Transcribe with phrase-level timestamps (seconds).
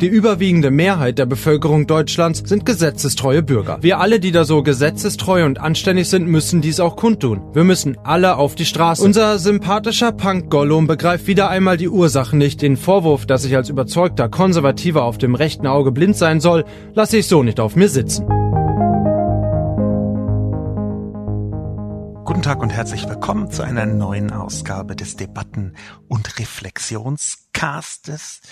[0.00, 3.78] die überwiegende Mehrheit der Bevölkerung Deutschlands sind gesetzestreue Bürger.
[3.80, 7.42] Wir alle, die da so gesetzestreu und anständig sind, müssen dies auch kundtun.
[7.52, 9.02] Wir müssen alle auf die Straße.
[9.02, 12.62] Unser sympathischer Punk Gollum begreift wieder einmal die Ursachen nicht.
[12.62, 17.18] Den Vorwurf, dass ich als überzeugter Konservativer auf dem rechten Auge blind sein soll, lasse
[17.18, 18.24] ich so nicht auf mir sitzen.
[22.24, 25.74] Guten Tag und herzlich willkommen zu einer neuen Ausgabe des Debatten-
[26.08, 28.42] und Reflexionscastes.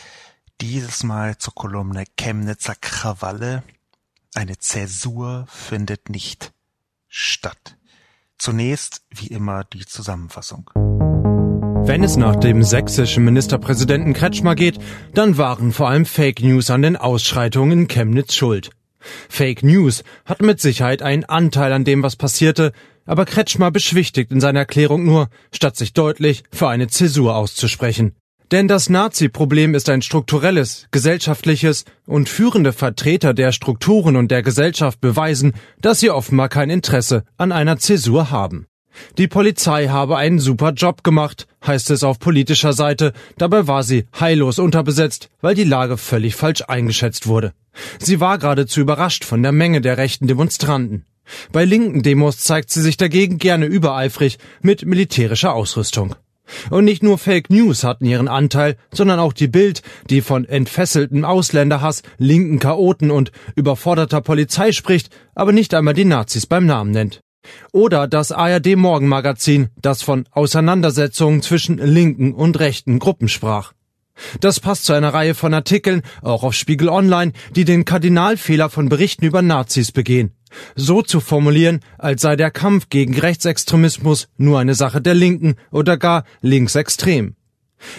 [0.62, 3.62] Dieses Mal zur Kolumne Chemnitzer Krawalle.
[4.34, 6.54] Eine Zäsur findet nicht
[7.08, 7.76] statt.
[8.38, 10.70] Zunächst, wie immer, die Zusammenfassung.
[10.74, 14.78] Wenn es nach dem sächsischen Ministerpräsidenten Kretschmer geht,
[15.12, 18.70] dann waren vor allem Fake News an den Ausschreitungen in Chemnitz schuld.
[19.28, 22.72] Fake News hat mit Sicherheit einen Anteil an dem, was passierte,
[23.04, 28.16] aber Kretschmer beschwichtigt in seiner Erklärung nur, statt sich deutlich für eine Zäsur auszusprechen.
[28.52, 35.00] Denn das Nazi-Problem ist ein strukturelles, gesellschaftliches und führende Vertreter der Strukturen und der Gesellschaft
[35.00, 38.66] beweisen, dass sie offenbar kein Interesse an einer Zäsur haben.
[39.18, 44.06] Die Polizei habe einen super Job gemacht, heißt es auf politischer Seite, dabei war sie
[44.18, 47.52] heillos unterbesetzt, weil die Lage völlig falsch eingeschätzt wurde.
[47.98, 51.04] Sie war geradezu überrascht von der Menge der rechten Demonstranten.
[51.52, 56.14] Bei linken Demos zeigt sie sich dagegen gerne übereifrig mit militärischer Ausrüstung.
[56.70, 61.24] Und nicht nur Fake News hatten ihren Anteil, sondern auch die Bild, die von entfesseltem
[61.24, 67.20] Ausländerhass, linken Chaoten und überforderter Polizei spricht, aber nicht einmal die Nazis beim Namen nennt.
[67.72, 73.72] Oder das ARD Morgenmagazin, das von Auseinandersetzungen zwischen linken und rechten Gruppen sprach.
[74.40, 78.88] Das passt zu einer Reihe von Artikeln, auch auf Spiegel Online, die den Kardinalfehler von
[78.88, 80.32] Berichten über Nazis begehen
[80.74, 85.96] so zu formulieren, als sei der Kampf gegen Rechtsextremismus nur eine Sache der Linken oder
[85.96, 87.34] gar linksextrem.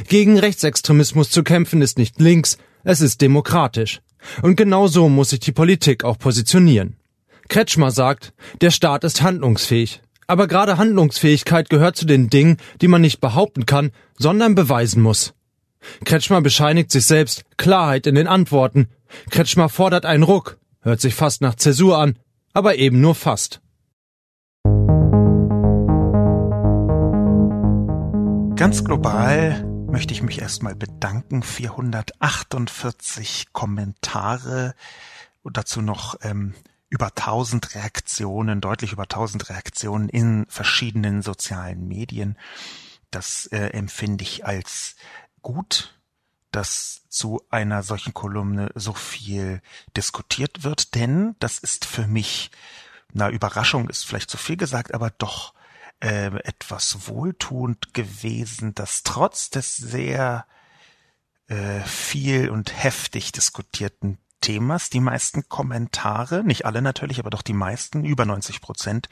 [0.07, 4.01] Gegen Rechtsextremismus zu kämpfen ist nicht links, es ist demokratisch.
[4.41, 6.97] Und genau so muss sich die Politik auch positionieren.
[7.49, 10.01] Kretschmer sagt, der Staat ist handlungsfähig.
[10.27, 15.33] Aber gerade Handlungsfähigkeit gehört zu den Dingen, die man nicht behaupten kann, sondern beweisen muss.
[16.03, 18.87] Kretschmer bescheinigt sich selbst Klarheit in den Antworten.
[19.29, 22.17] Kretschmer fordert einen Ruck, hört sich fast nach Zäsur an,
[22.57, 23.61] aber eben nur fast.
[28.55, 31.43] Ganz global möchte ich mich erstmal bedanken.
[31.43, 34.73] 448 Kommentare
[35.43, 36.55] und dazu noch ähm,
[36.89, 42.39] über 1000 Reaktionen, deutlich über 1000 Reaktionen in verschiedenen sozialen Medien.
[43.11, 44.95] Das äh, empfinde ich als
[45.43, 45.96] gut
[46.51, 49.61] dass zu einer solchen Kolumne so viel
[49.95, 52.51] diskutiert wird, denn das ist für mich,
[53.13, 55.53] na Überraschung ist vielleicht zu viel gesagt, aber doch
[55.99, 60.45] äh, etwas wohltuend gewesen, dass trotz des sehr
[61.47, 67.53] äh, viel und heftig diskutierten Themas die meisten Kommentare, nicht alle natürlich, aber doch die
[67.53, 69.09] meisten, über 90 Prozent,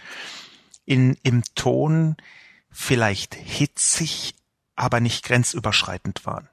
[0.86, 2.16] in, im Ton
[2.70, 4.36] vielleicht hitzig,
[4.76, 6.50] aber nicht grenzüberschreitend waren.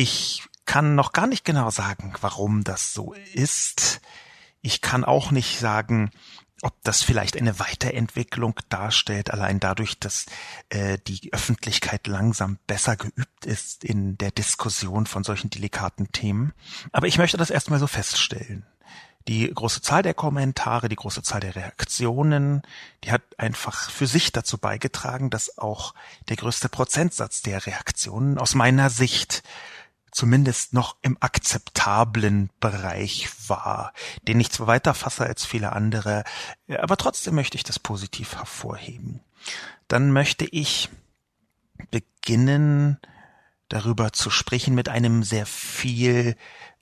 [0.00, 4.00] Ich kann noch gar nicht genau sagen, warum das so ist.
[4.60, 6.12] Ich kann auch nicht sagen,
[6.62, 10.26] ob das vielleicht eine Weiterentwicklung darstellt, allein dadurch, dass
[10.68, 16.52] äh, die Öffentlichkeit langsam besser geübt ist in der Diskussion von solchen delikaten Themen.
[16.92, 18.64] Aber ich möchte das erstmal so feststellen.
[19.26, 22.62] Die große Zahl der Kommentare, die große Zahl der Reaktionen,
[23.02, 25.92] die hat einfach für sich dazu beigetragen, dass auch
[26.28, 29.42] der größte Prozentsatz der Reaktionen aus meiner Sicht
[30.18, 33.92] zumindest noch im akzeptablen Bereich war,
[34.26, 36.24] den ich zwar weiter fasse als viele andere,
[36.66, 39.20] aber trotzdem möchte ich das positiv hervorheben.
[39.86, 40.88] Dann möchte ich
[41.92, 42.98] beginnen,
[43.68, 46.34] darüber zu sprechen mit einem sehr viel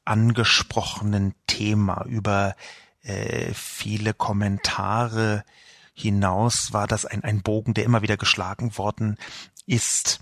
[0.07, 2.07] angesprochenen Thema.
[2.07, 2.57] Über
[3.03, 5.45] äh, viele Kommentare
[5.93, 9.19] hinaus war das ein, ein Bogen, der immer wieder geschlagen worden
[9.67, 10.21] ist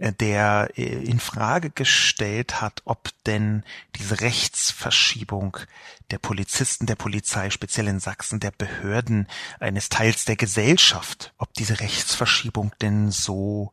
[0.00, 3.64] der äh, in Frage gestellt hat, ob denn
[3.96, 5.58] diese Rechtsverschiebung
[6.10, 9.28] der Polizisten, der Polizei, speziell in Sachsen, der Behörden,
[9.60, 13.72] eines Teils der Gesellschaft, ob diese Rechtsverschiebung denn so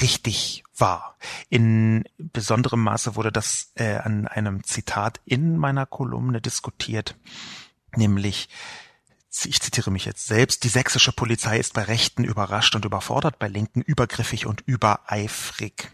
[0.00, 1.16] richtig war.
[1.48, 7.16] In besonderem Maße wurde das äh, an einem Zitat in meiner Kolumne diskutiert,
[7.96, 8.48] nämlich
[9.44, 13.48] ich zitiere mich jetzt selbst, die sächsische Polizei ist bei Rechten überrascht und überfordert, bei
[13.48, 15.90] Linken übergriffig und übereifrig.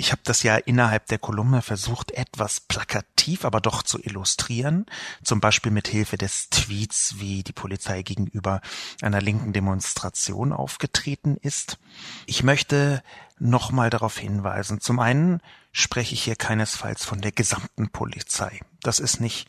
[0.00, 4.86] Ich habe das ja innerhalb der Kolumne versucht, etwas plakativ, aber doch zu illustrieren,
[5.24, 8.60] zum Beispiel mit Hilfe des Tweets, wie die Polizei gegenüber
[9.02, 11.78] einer linken Demonstration aufgetreten ist.
[12.26, 13.02] Ich möchte
[13.40, 14.80] nochmal darauf hinweisen.
[14.80, 15.40] Zum einen
[15.72, 18.60] spreche ich hier keinesfalls von der gesamten Polizei.
[18.82, 19.48] Das ist nicht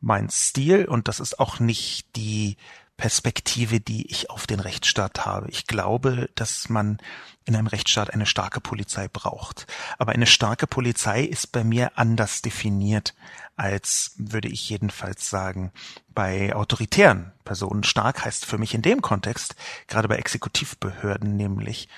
[0.00, 2.56] mein Stil und das ist auch nicht die
[2.96, 5.48] Perspektive, die ich auf den Rechtsstaat habe.
[5.48, 6.98] Ich glaube, dass man
[7.46, 9.66] in einem Rechtsstaat eine starke Polizei braucht.
[9.96, 13.14] Aber eine starke Polizei ist bei mir anders definiert
[13.56, 15.72] als, würde ich jedenfalls sagen,
[16.14, 17.84] bei autoritären Personen.
[17.84, 19.54] Stark heißt für mich in dem Kontext,
[19.86, 21.88] gerade bei Exekutivbehörden nämlich,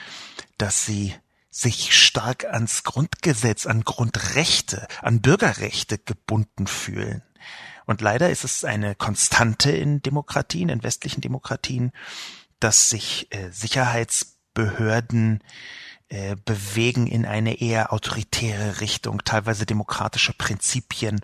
[0.57, 1.15] dass sie
[1.53, 7.23] sich stark ans Grundgesetz, an Grundrechte, an Bürgerrechte gebunden fühlen.
[7.85, 11.93] Und leider ist es eine Konstante in Demokratien, in westlichen Demokratien,
[12.59, 15.43] dass sich äh, Sicherheitsbehörden
[16.09, 21.21] äh, bewegen in eine eher autoritäre Richtung, teilweise demokratische Prinzipien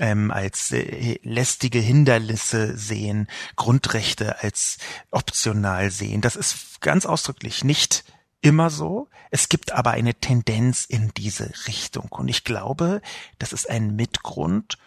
[0.00, 3.26] ähm, als äh, lästige Hindernisse sehen,
[3.56, 4.78] Grundrechte als
[5.10, 6.22] optional sehen.
[6.22, 8.04] Das ist ganz ausdrücklich nicht
[8.40, 9.08] immer so.
[9.30, 12.08] Es gibt aber eine Tendenz in diese Richtung.
[12.10, 13.02] Und ich glaube,
[13.38, 14.78] das ist ein Mitgrund,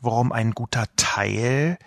[0.00, 1.78] warum ein guter Teil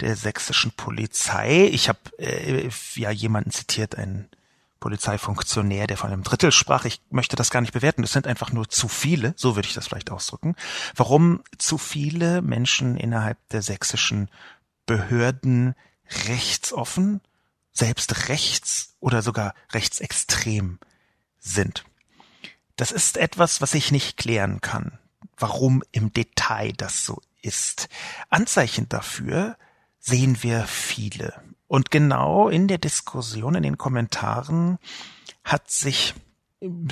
[0.00, 4.28] der sächsischen Polizei, ich habe äh, ja jemanden zitiert, einen
[4.80, 6.84] Polizeifunktionär, der von einem Drittel sprach.
[6.84, 8.02] Ich möchte das gar nicht bewerten.
[8.02, 10.56] Es sind einfach nur zu viele, so würde ich das vielleicht ausdrücken.
[10.94, 14.28] Warum zu viele Menschen innerhalb der sächsischen
[14.84, 15.74] Behörden
[16.28, 17.22] rechtsoffen,
[17.74, 20.78] selbst rechts oder sogar rechtsextrem
[21.38, 21.84] sind.
[22.76, 24.98] Das ist etwas, was ich nicht klären kann,
[25.36, 27.88] warum im Detail das so ist.
[28.30, 29.56] Anzeichen dafür
[30.00, 31.34] sehen wir viele.
[31.66, 34.78] Und genau in der Diskussion, in den Kommentaren
[35.42, 36.14] hat sich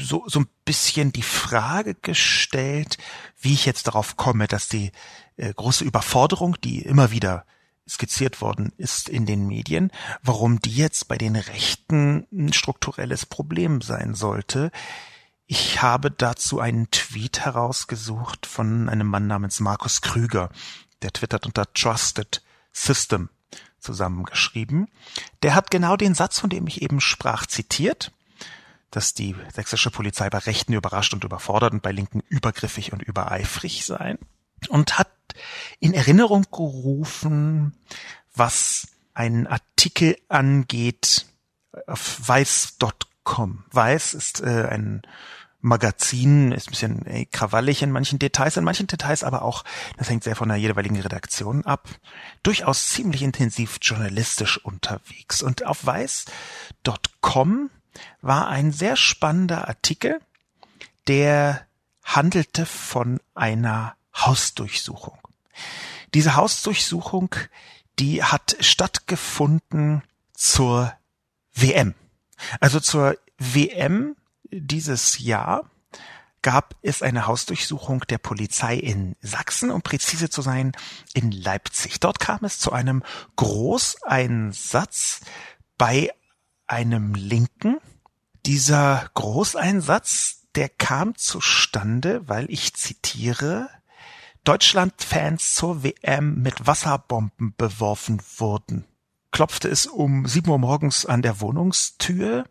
[0.01, 2.99] so, so ein bisschen die Frage gestellt,
[3.41, 4.93] wie ich jetzt darauf komme, dass die
[5.37, 7.47] äh, große Überforderung, die immer wieder
[7.89, 9.91] skizziert worden ist in den Medien,
[10.23, 14.71] warum die jetzt bei den Rechten ein strukturelles Problem sein sollte.
[15.47, 20.51] Ich habe dazu einen Tweet herausgesucht von einem Mann namens Markus Krüger,
[21.03, 22.43] der twittert unter Trusted
[22.73, 23.29] System
[23.79, 24.89] zusammengeschrieben.
[25.43, 28.13] Der hat genau den Satz, von dem ich eben sprach, zitiert,
[28.91, 33.85] dass die sächsische Polizei bei Rechten überrascht und überfordert und bei Linken übergriffig und übereifrig
[33.85, 34.19] sein
[34.69, 35.11] und hat
[35.83, 37.75] in Erinnerung gerufen,
[38.35, 41.27] was einen Artikel angeht
[41.89, 43.65] auf weiß.com.
[43.73, 45.03] Weiß ist äh, ein
[45.61, 49.65] Magazin ist ein bisschen ey, krawallig in manchen Details, in manchen Details aber auch,
[49.97, 51.89] das hängt sehr von der jeweiligen Redaktion ab,
[52.43, 55.43] durchaus ziemlich intensiv journalistisch unterwegs.
[55.43, 57.71] Und auf weiß.com
[58.21, 60.21] war ein sehr spannender Artikel,
[61.09, 61.67] der
[62.05, 65.22] handelte von einer Hausdurchsuchung.
[66.15, 67.35] Diese Hausdurchsuchung,
[67.99, 70.03] die hat stattgefunden
[70.35, 70.93] zur
[71.55, 71.95] WM.
[72.61, 74.17] Also zur WM
[74.51, 75.71] dieses Jahr
[76.43, 80.73] gab es eine Hausdurchsuchung der Polizei in Sachsen, um präzise zu sein,
[81.15, 82.01] in Leipzig.
[82.01, 83.05] Dort kam es zu einem
[83.37, 85.21] Großeinsatz
[85.79, 86.11] bei
[86.67, 87.79] einem Linken.
[88.45, 93.71] Dieser Großeinsatz, der kam zustande, weil ich zitiere,
[94.45, 98.85] Deutschland-Fans zur WM mit Wasserbomben beworfen wurden.
[99.31, 102.45] Klopfte es um sieben Uhr morgens an der Wohnungstür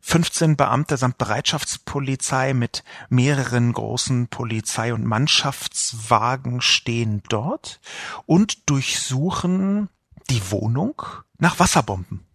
[0.00, 7.80] 15 Beamte samt Bereitschaftspolizei mit mehreren großen Polizei- und Mannschaftswagen stehen dort
[8.26, 9.88] und durchsuchen
[10.28, 11.00] die Wohnung
[11.38, 12.26] nach Wasserbomben.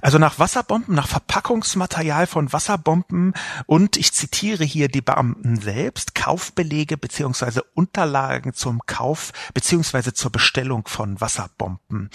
[0.00, 3.34] Also nach Wasserbomben, nach Verpackungsmaterial von Wasserbomben
[3.66, 10.86] und ich zitiere hier die Beamten selbst, Kaufbelege beziehungsweise Unterlagen zum Kauf beziehungsweise zur Bestellung
[10.86, 12.10] von Wasserbomben.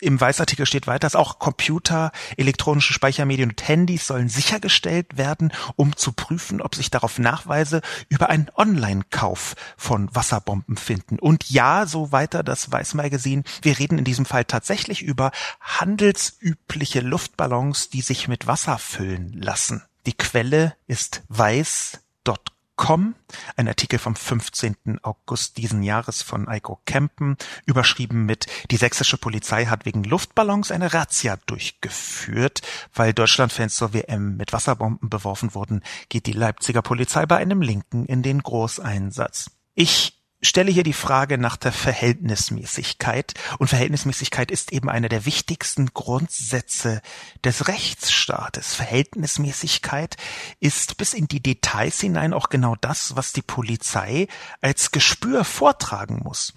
[0.00, 5.96] Im Weißartikel steht weiter, dass auch Computer, elektronische Speichermedien und Handys sollen sichergestellt werden, um
[5.96, 11.18] zu prüfen, ob sich darauf Nachweise über einen Online-Kauf von Wasserbomben finden.
[11.18, 17.90] Und ja, so weiter das Weißmagazin, wir reden in diesem Fall tatsächlich über handelsübliche Luftballons,
[17.90, 19.82] die sich mit Wasser füllen lassen.
[20.06, 23.14] Die Quelle ist weiß.com,
[23.54, 24.98] ein Artikel vom 15.
[25.02, 30.94] August diesen Jahres von Eiko Kempen, überschrieben mit Die sächsische Polizei hat wegen Luftballons eine
[30.94, 32.62] Razzia durchgeführt.
[32.94, 38.06] Weil Deutschlandfans zur WM mit Wasserbomben beworfen wurden, geht die Leipziger Polizei bei einem Linken
[38.06, 39.50] in den Großeinsatz.
[39.74, 43.34] Ich stelle hier die Frage nach der Verhältnismäßigkeit.
[43.58, 47.00] Und Verhältnismäßigkeit ist eben einer der wichtigsten Grundsätze
[47.44, 48.74] des Rechtsstaates.
[48.74, 50.16] Verhältnismäßigkeit
[50.60, 54.26] ist bis in die Details hinein auch genau das, was die Polizei
[54.60, 56.54] als Gespür vortragen muss.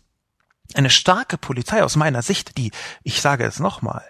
[0.73, 2.71] Eine starke Polizei aus meiner Sicht, die,
[3.03, 4.03] ich sage es nochmal,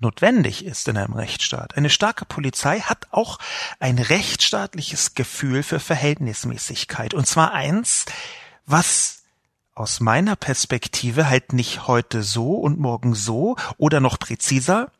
[0.00, 1.76] notwendig ist in einem Rechtsstaat.
[1.76, 3.38] Eine starke Polizei hat auch
[3.78, 7.14] ein rechtsstaatliches Gefühl für Verhältnismäßigkeit.
[7.14, 8.06] Und zwar eins,
[8.66, 9.19] was
[9.74, 14.90] aus meiner Perspektive halt nicht heute so und morgen so oder noch präziser,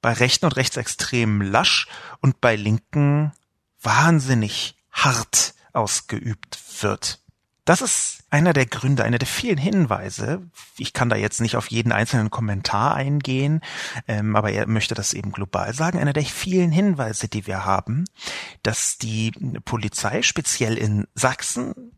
[0.00, 1.88] bei Rechten und Rechtsextremen lasch
[2.20, 3.32] und bei Linken
[3.80, 7.20] wahnsinnig hart ausgeübt wird.
[7.64, 10.42] Das ist einer der Gründe, einer der vielen Hinweise.
[10.76, 13.62] Ich kann da jetzt nicht auf jeden einzelnen Kommentar eingehen,
[14.06, 15.98] ähm, aber er möchte das eben global sagen.
[15.98, 18.04] Einer der vielen Hinweise, die wir haben,
[18.62, 19.30] dass die
[19.64, 21.92] Polizei speziell in Sachsen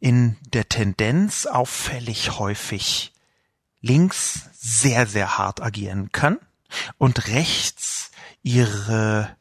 [0.00, 3.12] in der Tendenz auffällig häufig
[3.80, 6.38] links sehr, sehr hart agieren kann
[6.98, 8.10] und rechts
[8.42, 9.36] ihre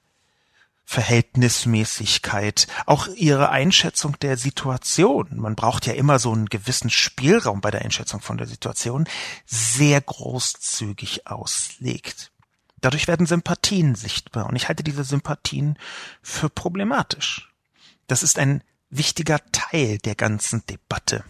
[0.85, 5.27] Verhältnismäßigkeit, auch ihre Einschätzung der Situation.
[5.31, 9.05] Man braucht ja immer so einen gewissen Spielraum bei der Einschätzung von der Situation,
[9.45, 12.31] sehr großzügig auslegt.
[12.81, 15.77] Dadurch werden Sympathien sichtbar und ich halte diese Sympathien
[16.21, 17.51] für problematisch.
[18.05, 18.63] Das ist ein
[18.97, 21.23] wichtiger Teil der ganzen Debatte.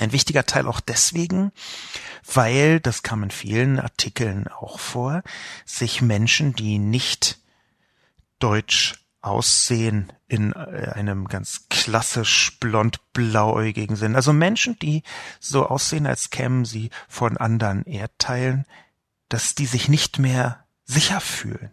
[0.00, 1.52] Ein wichtiger Teil auch deswegen,
[2.32, 5.22] weil, das kam in vielen Artikeln auch vor,
[5.64, 7.38] sich Menschen, die nicht
[8.40, 14.16] deutsch aussehen, in äh, einem ganz klassisch blond-blauäugigen Sinn.
[14.16, 15.02] Also Menschen, die
[15.38, 18.66] so aussehen, als kämen sie von anderen Erdteilen,
[19.28, 21.70] dass die sich nicht mehr sicher fühlen,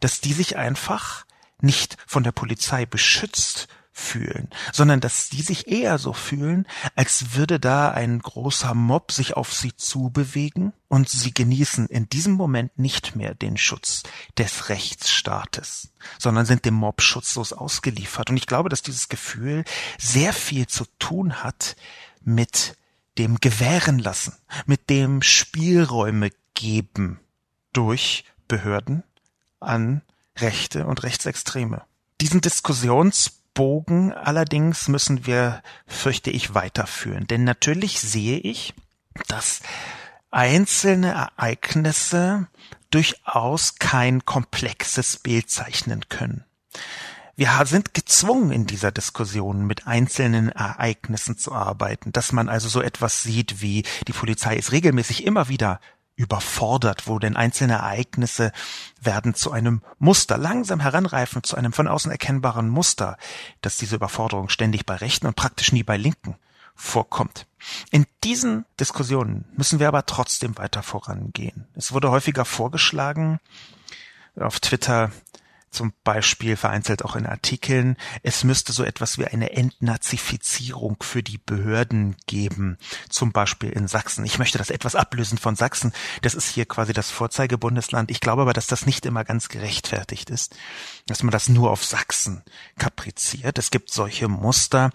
[0.00, 1.26] dass die sich einfach
[1.60, 3.68] nicht von der Polizei beschützt
[3.98, 9.38] fühlen, sondern dass die sich eher so fühlen, als würde da ein großer Mob sich
[9.38, 14.02] auf sie zubewegen und sie genießen in diesem Moment nicht mehr den Schutz
[14.36, 18.28] des Rechtsstaates, sondern sind dem Mob schutzlos ausgeliefert.
[18.28, 19.64] Und ich glaube, dass dieses Gefühl
[19.98, 21.74] sehr viel zu tun hat
[22.22, 22.76] mit
[23.16, 24.36] dem Gewähren lassen,
[24.66, 27.18] mit dem Spielräume geben
[27.72, 29.04] durch Behörden
[29.58, 30.02] an
[30.36, 31.82] Rechte und Rechtsextreme.
[32.20, 37.26] Diesen Diskussions Bogen allerdings müssen wir, fürchte ich, weiterführen.
[37.26, 38.74] Denn natürlich sehe ich,
[39.26, 39.60] dass
[40.30, 42.46] einzelne Ereignisse
[42.90, 46.44] durchaus kein komplexes Bild zeichnen können.
[47.34, 52.80] Wir sind gezwungen in dieser Diskussion mit einzelnen Ereignissen zu arbeiten, dass man also so
[52.80, 55.80] etwas sieht wie die Polizei ist regelmäßig immer wieder
[56.16, 58.52] überfordert, wo denn einzelne Ereignisse
[59.00, 63.18] werden zu einem Muster, langsam heranreifen zu einem von außen erkennbaren Muster,
[63.60, 66.36] dass diese Überforderung ständig bei Rechten und praktisch nie bei Linken
[66.74, 67.46] vorkommt.
[67.90, 71.66] In diesen Diskussionen müssen wir aber trotzdem weiter vorangehen.
[71.74, 73.40] Es wurde häufiger vorgeschlagen,
[74.38, 75.10] auf Twitter
[75.76, 81.36] zum Beispiel vereinzelt auch in Artikeln, es müsste so etwas wie eine Entnazifizierung für die
[81.38, 82.78] Behörden geben,
[83.10, 84.24] zum Beispiel in Sachsen.
[84.24, 85.92] Ich möchte das etwas ablösen von Sachsen.
[86.22, 88.10] Das ist hier quasi das Vorzeigebundesland.
[88.10, 90.56] Ich glaube aber, dass das nicht immer ganz gerechtfertigt ist,
[91.06, 92.42] dass man das nur auf Sachsen
[92.78, 93.58] kapriziert.
[93.58, 94.90] Es gibt solche Muster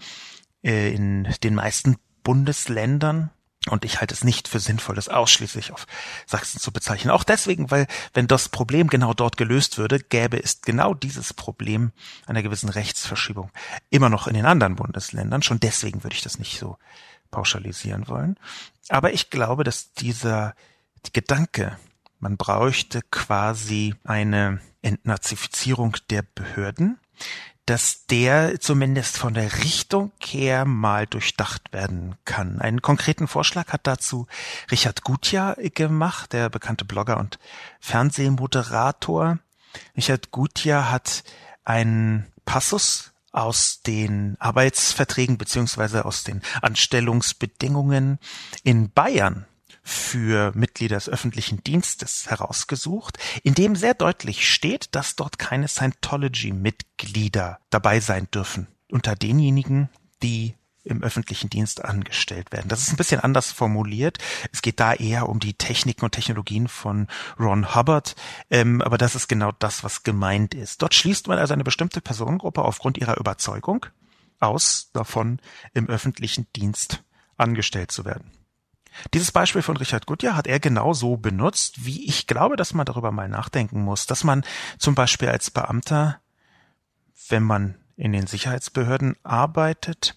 [0.64, 3.30] äh, in den meisten Bundesländern,
[3.68, 5.86] und ich halte es nicht für sinnvoll, das ausschließlich auf
[6.26, 7.12] Sachsen zu bezeichnen.
[7.12, 11.92] Auch deswegen, weil wenn das Problem genau dort gelöst würde, gäbe es genau dieses Problem
[12.26, 13.50] einer gewissen Rechtsverschiebung
[13.90, 15.42] immer noch in den anderen Bundesländern.
[15.42, 16.76] Schon deswegen würde ich das nicht so
[17.30, 18.36] pauschalisieren wollen.
[18.88, 20.54] Aber ich glaube, dass dieser
[21.06, 21.78] die Gedanke,
[22.18, 26.98] man bräuchte quasi eine Entnazifizierung der Behörden,
[27.66, 32.60] dass der zumindest von der Richtung her mal durchdacht werden kann.
[32.60, 34.26] Einen konkreten Vorschlag hat dazu
[34.70, 37.38] Richard Gutjahr gemacht, der bekannte Blogger und
[37.80, 39.38] Fernsehmoderator.
[39.96, 41.22] Richard Gutjahr hat
[41.64, 48.18] einen Passus aus den Arbeitsverträgen beziehungsweise aus den Anstellungsbedingungen
[48.62, 49.46] in Bayern
[49.82, 57.58] für Mitglieder des öffentlichen Dienstes herausgesucht, in dem sehr deutlich steht, dass dort keine Scientology-Mitglieder
[57.70, 59.88] dabei sein dürfen unter denjenigen,
[60.22, 62.68] die im öffentlichen Dienst angestellt werden.
[62.68, 64.18] Das ist ein bisschen anders formuliert.
[64.50, 67.06] Es geht da eher um die Techniken und Technologien von
[67.38, 68.16] Ron Hubbard,
[68.50, 70.82] ähm, aber das ist genau das, was gemeint ist.
[70.82, 73.86] Dort schließt man also eine bestimmte Personengruppe aufgrund ihrer Überzeugung
[74.40, 75.38] aus, davon
[75.72, 77.04] im öffentlichen Dienst
[77.36, 78.41] angestellt zu werden.
[79.14, 82.86] Dieses Beispiel von Richard Gutjahr hat er genau so benutzt, wie ich glaube, dass man
[82.86, 84.44] darüber mal nachdenken muss, dass man
[84.78, 86.20] zum Beispiel als Beamter,
[87.28, 90.16] wenn man in den Sicherheitsbehörden arbeitet,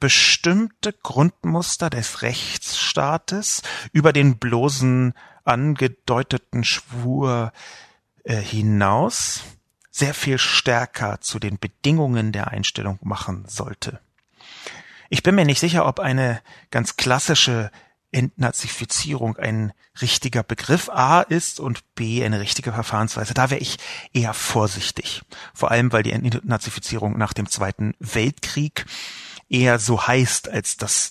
[0.00, 3.62] bestimmte Grundmuster des Rechtsstaates
[3.92, 5.14] über den bloßen
[5.44, 7.52] angedeuteten Schwur
[8.24, 9.42] äh, hinaus
[9.90, 13.98] sehr viel stärker zu den Bedingungen der Einstellung machen sollte.
[15.10, 16.40] Ich bin mir nicht sicher, ob eine
[16.70, 17.70] ganz klassische
[18.10, 23.34] Entnazifizierung ein richtiger Begriff A ist und B eine richtige Verfahrensweise.
[23.34, 23.78] Da wäre ich
[24.12, 25.22] eher vorsichtig.
[25.54, 28.86] Vor allem, weil die Entnazifizierung nach dem Zweiten Weltkrieg
[29.48, 31.10] eher so heißt, als dass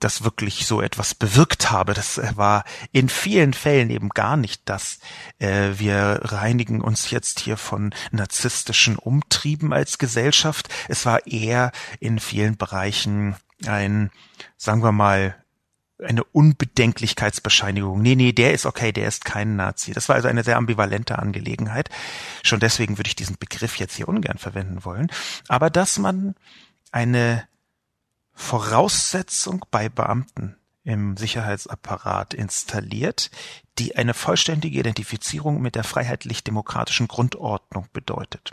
[0.00, 1.94] das wirklich so etwas bewirkt habe.
[1.94, 4.98] Das war in vielen Fällen eben gar nicht das.
[5.38, 10.68] Äh, wir reinigen uns jetzt hier von narzisstischen Umtrieben als Gesellschaft.
[10.88, 11.70] Es war eher
[12.00, 14.10] in vielen Bereichen ein,
[14.56, 15.36] sagen wir mal,
[16.06, 18.00] eine Unbedenklichkeitsbescheinigung.
[18.00, 19.92] Nee, nee, der ist okay, der ist kein Nazi.
[19.92, 21.88] Das war also eine sehr ambivalente Angelegenheit.
[22.42, 25.10] Schon deswegen würde ich diesen Begriff jetzt hier ungern verwenden wollen.
[25.48, 26.34] Aber dass man
[26.92, 27.44] eine
[28.34, 33.30] Voraussetzung bei Beamten im Sicherheitsapparat installiert,
[33.78, 38.52] die eine vollständige Identifizierung mit der freiheitlich-demokratischen Grundordnung bedeutet.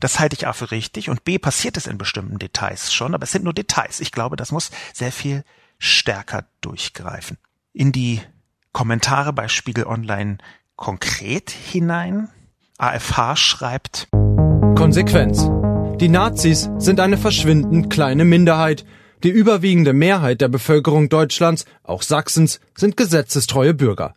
[0.00, 3.24] Das halte ich A für richtig und B passiert es in bestimmten Details schon, aber
[3.24, 4.00] es sind nur Details.
[4.00, 5.44] Ich glaube, das muss sehr viel
[5.78, 7.38] stärker durchgreifen.
[7.72, 8.20] In die
[8.72, 10.38] Kommentare bei Spiegel Online
[10.76, 12.28] konkret hinein.
[12.78, 14.08] AFH schreibt
[14.76, 15.48] Konsequenz.
[16.00, 18.84] Die Nazis sind eine verschwindend kleine Minderheit.
[19.24, 24.14] Die überwiegende Mehrheit der Bevölkerung Deutschlands, auch Sachsens, sind gesetzestreue Bürger.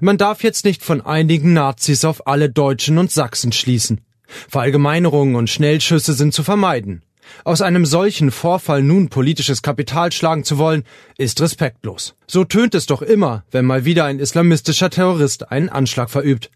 [0.00, 4.02] Man darf jetzt nicht von einigen Nazis auf alle Deutschen und Sachsen schließen.
[4.26, 7.02] Verallgemeinerungen und Schnellschüsse sind zu vermeiden.
[7.44, 10.84] Aus einem solchen Vorfall nun politisches Kapital schlagen zu wollen,
[11.18, 12.14] ist respektlos.
[12.26, 16.50] So tönt es doch immer, wenn mal wieder ein islamistischer Terrorist einen Anschlag verübt.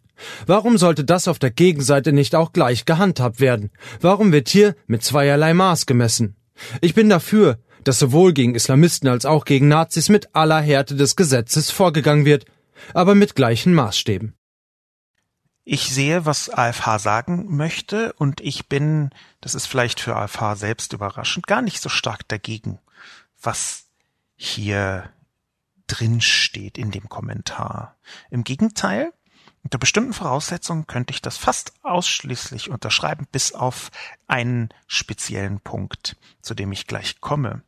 [0.47, 3.71] Warum sollte das auf der Gegenseite nicht auch gleich gehandhabt werden?
[4.01, 6.37] Warum wird hier mit zweierlei Maß gemessen?
[6.81, 11.17] Ich bin dafür, dass sowohl gegen Islamisten als auch gegen Nazis mit aller Härte des
[11.17, 12.45] Gesetzes vorgegangen wird,
[12.93, 14.35] aber mit gleichen Maßstäben.
[15.73, 20.93] Ich sehe, was AFH sagen möchte und ich bin, das ist vielleicht für AFH selbst
[20.93, 22.81] überraschend, gar nicht so stark dagegen,
[23.41, 23.85] was
[24.35, 25.11] hier
[25.87, 27.95] drin steht in dem Kommentar.
[28.31, 29.13] Im Gegenteil,
[29.63, 33.93] unter bestimmten Voraussetzungen könnte ich das fast ausschließlich unterschreiben, bis auf
[34.27, 37.63] einen speziellen Punkt, zu dem ich gleich komme.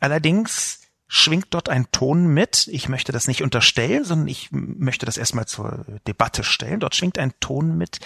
[0.00, 0.79] Allerdings
[1.12, 2.68] schwingt dort ein Ton mit.
[2.68, 6.78] Ich möchte das nicht unterstellen, sondern ich möchte das erstmal zur Debatte stellen.
[6.78, 7.98] Dort schwingt ein Ton mit,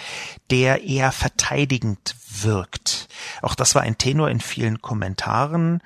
[0.49, 3.07] der eher verteidigend wirkt.
[3.43, 5.83] Auch das war ein Tenor in vielen Kommentaren,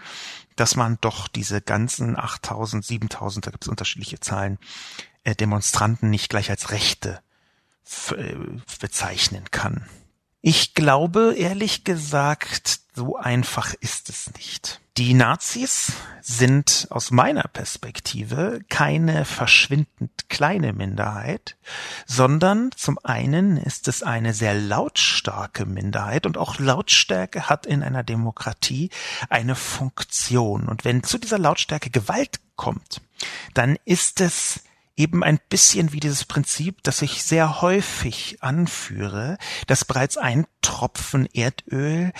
[0.55, 4.57] dass man doch diese ganzen 8000, 7000, da gibt es unterschiedliche Zahlen,
[5.25, 7.19] äh, Demonstranten nicht gleich als Rechte
[8.15, 8.35] äh,
[8.79, 9.89] bezeichnen kann.
[10.39, 14.79] Ich glaube, ehrlich gesagt, so einfach ist es nicht.
[14.99, 21.55] Die Nazis sind aus meiner Perspektive keine verschwindend kleine Minderheit,
[22.05, 28.03] sondern zum einen ist es eine sehr lautstarke Minderheit und auch Lautstärke hat in einer
[28.03, 28.89] Demokratie
[29.29, 30.67] eine Funktion.
[30.67, 32.99] Und wenn zu dieser Lautstärke Gewalt kommt,
[33.53, 34.65] dann ist es
[34.99, 41.25] eben ein bisschen wie dieses Prinzip, das ich sehr häufig anführe, dass bereits ein Tropfen
[41.33, 42.11] Erdöl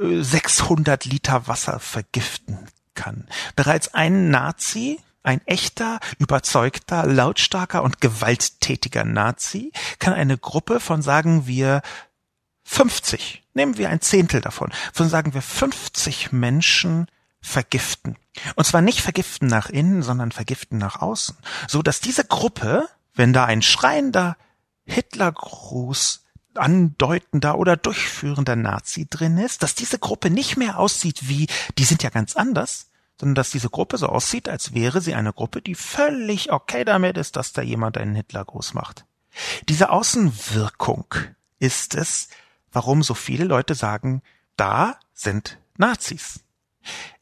[0.00, 3.26] 600 äh, Liter Wasser vergiften kann.
[3.56, 11.48] Bereits ein Nazi, ein echter, überzeugter, lautstarker und gewalttätiger Nazi kann eine Gruppe von, sagen
[11.48, 11.82] wir,
[12.62, 17.08] 50, nehmen wir ein Zehntel davon, von sagen wir 50 Menschen
[17.44, 18.16] vergiften.
[18.56, 21.36] Und zwar nicht vergiften nach innen, sondern vergiften nach außen.
[21.68, 24.36] So dass diese Gruppe, wenn da ein schreiender
[24.86, 26.22] Hitlergruß
[26.54, 32.02] andeutender oder durchführender Nazi drin ist, dass diese Gruppe nicht mehr aussieht wie, die sind
[32.02, 35.74] ja ganz anders, sondern dass diese Gruppe so aussieht, als wäre sie eine Gruppe, die
[35.74, 39.04] völlig okay damit ist, dass da jemand einen Hitlergruß macht.
[39.68, 41.06] Diese Außenwirkung
[41.58, 42.28] ist es,
[42.72, 44.22] warum so viele Leute sagen,
[44.56, 46.43] da sind Nazis.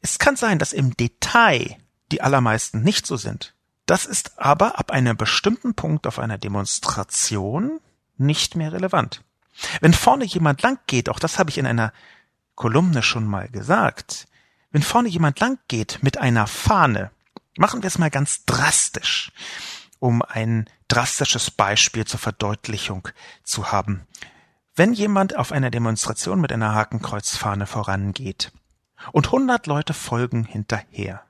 [0.01, 1.77] Es kann sein, dass im Detail
[2.11, 3.53] die allermeisten nicht so sind.
[3.85, 7.79] Das ist aber ab einem bestimmten Punkt auf einer Demonstration
[8.17, 9.23] nicht mehr relevant.
[9.81, 11.91] Wenn vorne jemand lang geht, auch das habe ich in einer
[12.55, 14.27] Kolumne schon mal gesagt,
[14.71, 17.11] wenn vorne jemand lang geht mit einer Fahne,
[17.57, 19.31] machen wir es mal ganz drastisch,
[19.99, 23.07] um ein drastisches Beispiel zur Verdeutlichung
[23.43, 24.07] zu haben.
[24.75, 28.51] Wenn jemand auf einer Demonstration mit einer Hakenkreuzfahne vorangeht,
[29.11, 31.23] und hundert Leute folgen hinterher.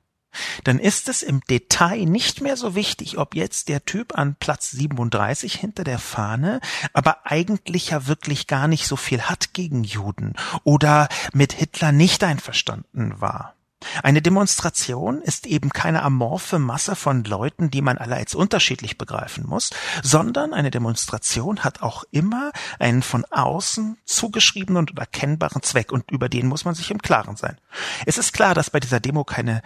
[0.63, 4.71] Dann ist es im Detail nicht mehr so wichtig, ob jetzt der Typ an Platz
[4.71, 6.59] 37 hinter der Fahne,
[6.93, 10.33] aber eigentlich ja wirklich gar nicht so viel hat gegen Juden
[10.63, 13.55] oder mit Hitler nicht einverstanden war.
[14.01, 19.45] Eine Demonstration ist eben keine amorphe Masse von Leuten, die man alle als unterschiedlich begreifen
[19.47, 26.11] muss, sondern eine Demonstration hat auch immer einen von außen zugeschriebenen und erkennbaren Zweck und
[26.11, 27.57] über den muss man sich im Klaren sein.
[28.05, 29.61] Es ist klar, dass bei dieser Demo keine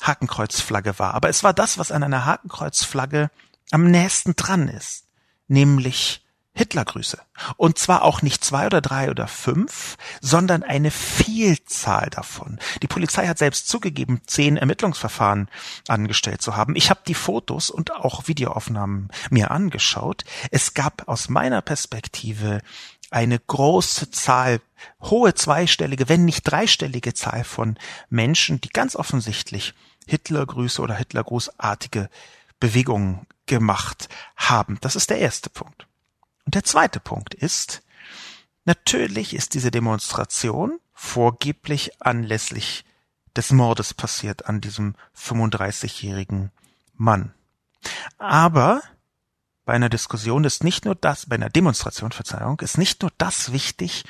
[0.00, 3.30] Hakenkreuzflagge war, aber es war das, was an einer Hakenkreuzflagge
[3.70, 5.06] am nächsten dran ist,
[5.48, 6.21] nämlich
[6.54, 7.18] Hitlergrüße.
[7.56, 12.58] Und zwar auch nicht zwei oder drei oder fünf, sondern eine Vielzahl davon.
[12.82, 15.48] Die Polizei hat selbst zugegeben, zehn Ermittlungsverfahren
[15.88, 16.76] angestellt zu haben.
[16.76, 20.24] Ich habe die Fotos und auch Videoaufnahmen mir angeschaut.
[20.50, 22.60] Es gab aus meiner Perspektive
[23.10, 24.60] eine große Zahl,
[25.00, 27.78] hohe zweistellige, wenn nicht dreistellige Zahl von
[28.10, 29.74] Menschen, die ganz offensichtlich
[30.06, 32.10] Hitlergrüße oder Hitlergrußartige
[32.60, 34.78] Bewegungen gemacht haben.
[34.80, 35.86] Das ist der erste Punkt.
[36.44, 37.82] Und der zweite Punkt ist,
[38.64, 42.84] natürlich ist diese Demonstration vorgeblich anlässlich
[43.36, 46.50] des Mordes passiert an diesem 35-jährigen
[46.94, 47.32] Mann.
[48.18, 48.82] Aber
[49.64, 53.52] bei einer Diskussion ist nicht nur das, bei einer Demonstration, Verzeihung, ist nicht nur das
[53.52, 54.04] wichtig,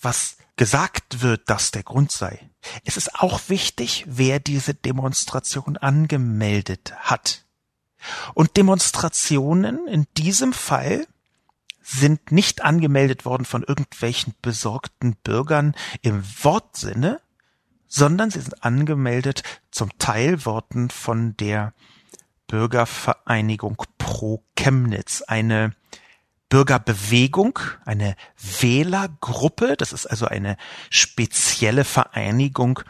[0.00, 2.50] was gesagt wird, dass der Grund sei.
[2.84, 7.44] Es ist auch wichtig, wer diese Demonstration angemeldet hat.
[8.34, 11.06] Und Demonstrationen in diesem Fall
[11.86, 17.20] sind nicht angemeldet worden von irgendwelchen besorgten Bürgern im Wortsinne,
[17.86, 21.72] sondern sie sind angemeldet zum Teil worden von der
[22.48, 25.76] Bürgervereinigung Pro Chemnitz, eine
[26.48, 28.16] Bürgerbewegung, eine
[28.60, 30.56] Wählergruppe, das ist also eine
[30.90, 32.80] spezielle Vereinigung,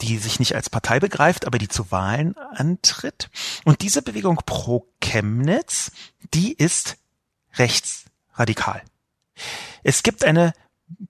[0.00, 3.30] die sich nicht als Partei begreift, aber die zu Wahlen antritt.
[3.64, 5.90] Und diese Bewegung Pro Chemnitz,
[6.32, 6.98] die ist
[7.56, 8.82] rechts radikal.
[9.82, 10.52] Es gibt eine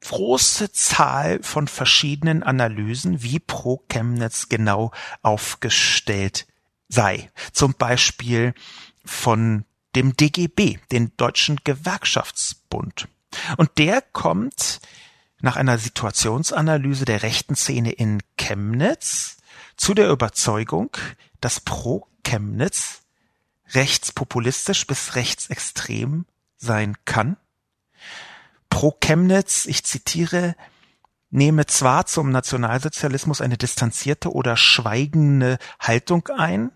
[0.00, 6.46] große Zahl von verschiedenen Analysen, wie Pro Chemnitz genau aufgestellt
[6.88, 7.30] sei.
[7.52, 8.54] Zum Beispiel
[9.04, 13.08] von dem DGB, den Deutschen Gewerkschaftsbund.
[13.56, 14.80] Und der kommt
[15.40, 19.38] nach einer Situationsanalyse der rechten Szene in Chemnitz
[19.76, 20.96] zu der Überzeugung,
[21.40, 23.02] dass Pro Chemnitz
[23.72, 26.26] rechtspopulistisch bis rechtsextrem
[26.64, 27.36] sein kann.
[28.70, 30.56] Pro Chemnitz, ich zitiere,
[31.30, 36.70] nehme zwar zum Nationalsozialismus eine distanzierte oder schweigende Haltung ein,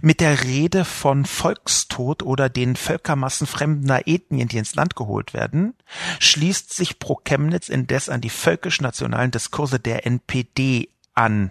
[0.00, 5.74] mit der Rede von Volkstod oder den Völkermassen fremder Ethnien, die ins Land geholt werden,
[6.18, 11.50] schließt sich Pro Chemnitz indes an die völkisch-nationalen Diskurse der NPD an.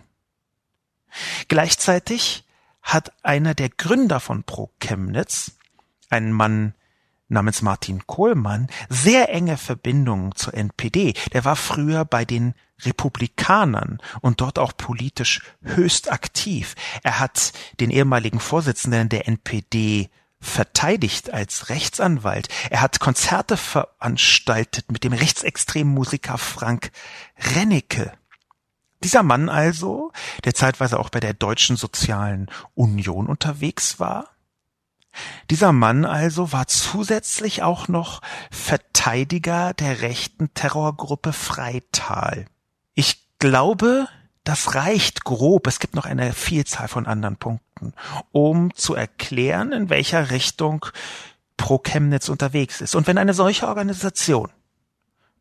[1.48, 2.44] Gleichzeitig
[2.82, 5.54] hat einer der Gründer von Pro Chemnitz,
[6.10, 6.74] ein Mann
[7.28, 11.14] namens Martin Kohlmann sehr enge Verbindungen zur NPD.
[11.34, 16.76] Der war früher bei den Republikanern und dort auch politisch höchst aktiv.
[17.04, 20.10] Er hat den ehemaligen Vorsitzenden der NPD
[20.40, 22.50] verteidigt als Rechtsanwalt.
[22.70, 26.92] Er hat Konzerte veranstaltet mit dem rechtsextremen Musiker Frank
[27.56, 28.14] Rennecke.
[29.04, 30.12] Dieser Mann also,
[30.44, 34.37] der zeitweise auch bei der Deutschen Sozialen Union unterwegs war,
[35.50, 42.46] dieser Mann also war zusätzlich auch noch Verteidiger der rechten Terrorgruppe Freital.
[42.94, 44.08] Ich glaube,
[44.44, 47.94] das reicht grob, es gibt noch eine Vielzahl von anderen Punkten,
[48.32, 50.86] um zu erklären, in welcher Richtung
[51.58, 52.96] Pro Chemnitz unterwegs ist.
[52.96, 54.50] Und wenn eine solche Organisation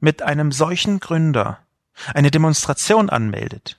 [0.01, 1.59] mit einem solchen Gründer
[2.15, 3.79] eine Demonstration anmeldet,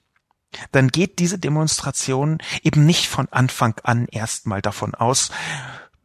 [0.72, 5.32] dann geht diese Demonstration eben nicht von Anfang an erstmal davon aus,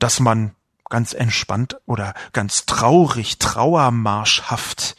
[0.02, 0.54] dass man
[0.88, 4.96] ganz entspannt oder ganz traurig, trauermarschhaft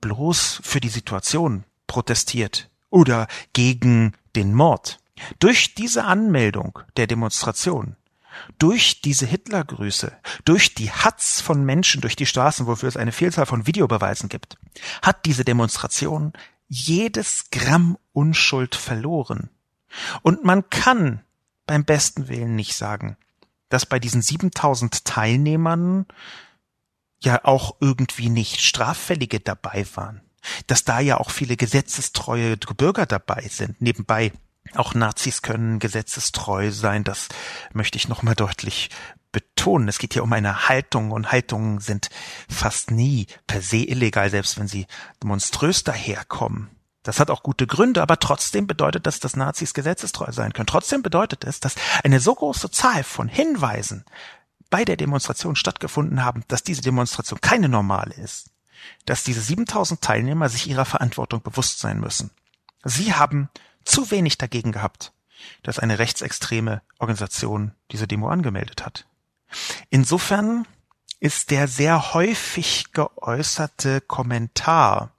[0.00, 5.00] bloß für die Situation protestiert oder gegen den Mord.
[5.40, 7.96] Durch diese Anmeldung der Demonstration,
[8.58, 10.12] durch diese Hitlergrüße,
[10.44, 14.56] durch die Hatz von Menschen durch die Straßen, wofür es eine Vielzahl von Videobeweisen gibt,
[15.02, 16.32] hat diese Demonstration
[16.68, 19.50] jedes Gramm Unschuld verloren.
[20.22, 21.22] Und man kann
[21.66, 23.16] beim besten Willen nicht sagen,
[23.74, 26.06] dass bei diesen 7000 Teilnehmern
[27.20, 30.22] ja auch irgendwie nicht Straffällige dabei waren.
[30.68, 33.80] Dass da ja auch viele gesetzestreue Bürger dabei sind.
[33.80, 34.30] Nebenbei
[34.74, 37.02] auch Nazis können gesetzestreu sein.
[37.02, 37.28] Das
[37.72, 38.90] möchte ich nochmal deutlich
[39.32, 39.88] betonen.
[39.88, 42.10] Es geht hier um eine Haltung und Haltungen sind
[42.48, 44.86] fast nie per se illegal, selbst wenn sie
[45.22, 46.70] monströs daherkommen.
[47.04, 50.66] Das hat auch gute Gründe, aber trotzdem bedeutet das, dass Nazis gesetzestreu sein können.
[50.66, 54.04] Trotzdem bedeutet es, dass eine so große Zahl von Hinweisen
[54.70, 58.50] bei der Demonstration stattgefunden haben, dass diese Demonstration keine normale ist,
[59.04, 62.30] dass diese 7000 Teilnehmer sich ihrer Verantwortung bewusst sein müssen.
[62.84, 63.50] Sie haben
[63.84, 65.12] zu wenig dagegen gehabt,
[65.62, 69.06] dass eine rechtsextreme Organisation diese Demo angemeldet hat.
[69.90, 70.66] Insofern
[71.20, 75.12] ist der sehr häufig geäußerte Kommentar,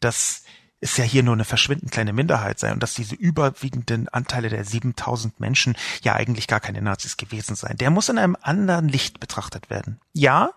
[0.00, 0.42] dass
[0.82, 4.64] es ja hier nur eine verschwindend kleine Minderheit sei und dass diese überwiegenden Anteile der
[4.64, 7.78] 7000 Menschen ja eigentlich gar keine Nazis gewesen seien.
[7.78, 10.00] Der muss in einem anderen Licht betrachtet werden.
[10.12, 10.50] Ja,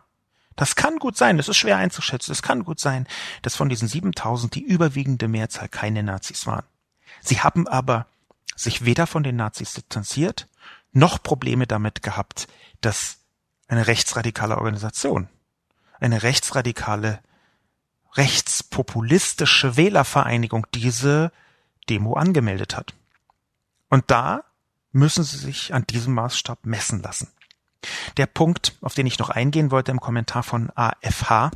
[0.55, 2.31] das kann gut sein, das ist schwer einzuschätzen.
[2.31, 3.05] Es kann gut sein,
[3.43, 6.65] dass von diesen 7000 die überwiegende Mehrzahl keine Nazis waren.
[7.21, 8.07] Sie haben aber
[8.55, 10.47] sich weder von den Nazis distanziert,
[10.91, 12.47] noch Probleme damit gehabt,
[12.81, 13.17] dass
[13.67, 15.27] eine rechtsradikale Organisation,
[15.99, 17.19] eine rechtsradikale
[18.15, 21.31] rechtspopulistische Wählervereinigung diese
[21.89, 22.93] Demo angemeldet hat.
[23.89, 24.43] Und da
[24.91, 27.27] müssen sie sich an diesem Maßstab messen lassen.
[28.17, 31.51] Der Punkt, auf den ich noch eingehen wollte im Kommentar von AFH,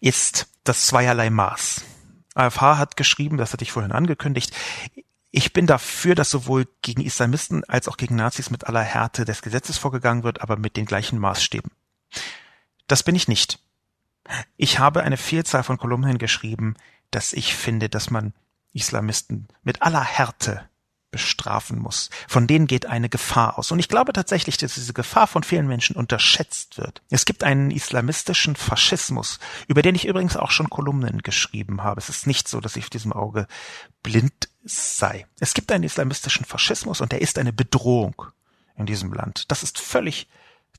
[0.00, 1.82] ist das zweierlei Maß.
[2.34, 4.54] AFH hat geschrieben, das hatte ich vorhin angekündigt,
[5.30, 9.42] ich bin dafür, dass sowohl gegen Islamisten als auch gegen Nazis mit aller Härte des
[9.42, 11.70] Gesetzes vorgegangen wird, aber mit den gleichen Maßstäben.
[12.86, 13.60] Das bin ich nicht.
[14.56, 16.74] Ich habe eine Vielzahl von Kolumnen geschrieben,
[17.10, 18.34] dass ich finde, dass man
[18.72, 20.68] Islamisten mit aller Härte
[21.10, 22.10] bestrafen muss.
[22.28, 23.70] Von denen geht eine Gefahr aus.
[23.70, 27.02] Und ich glaube tatsächlich, dass diese Gefahr von vielen Menschen unterschätzt wird.
[27.08, 29.38] Es gibt einen islamistischen Faschismus,
[29.68, 31.98] über den ich übrigens auch schon Kolumnen geschrieben habe.
[31.98, 33.46] Es ist nicht so, dass ich auf diesem Auge
[34.02, 35.26] blind sei.
[35.40, 38.26] Es gibt einen islamistischen Faschismus und der ist eine Bedrohung
[38.76, 39.50] in diesem Land.
[39.50, 40.28] Das ist völlig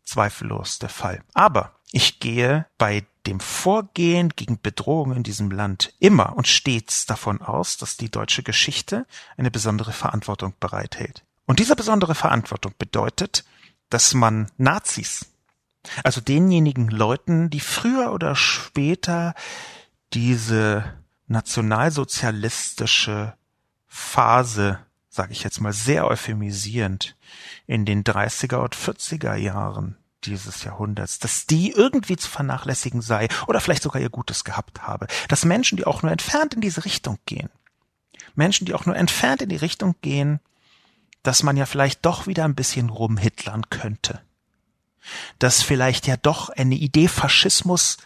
[0.04, 1.24] zweifellos der Fall.
[1.34, 7.41] Aber ich gehe bei dem Vorgehen gegen Bedrohungen in diesem Land immer und stets davon
[7.41, 9.06] aus, dass die deutsche Geschichte
[9.38, 11.23] eine besondere Verantwortung bereithält.
[11.45, 13.43] Und diese besondere Verantwortung bedeutet,
[13.89, 15.25] dass man Nazis,
[16.04, 19.34] also denjenigen Leuten, die früher oder später
[20.13, 20.93] diese
[21.28, 23.34] nationalsozialistische
[23.88, 27.15] Phase, sage ich jetzt mal sehr euphemisierend,
[27.65, 33.60] in den 30er und 40er Jahren dieses Jahrhunderts, dass die irgendwie zu vernachlässigen sei oder
[33.60, 35.08] vielleicht sogar ihr Gutes gehabt habe.
[35.27, 37.49] Dass Menschen, die auch nur entfernt in diese Richtung gehen,
[38.36, 40.39] Menschen, die auch nur entfernt in die Richtung gehen,
[41.23, 44.21] dass man ja vielleicht doch wieder ein bisschen rumhitlern könnte.
[45.39, 47.97] Dass vielleicht ja doch eine Idee Faschismus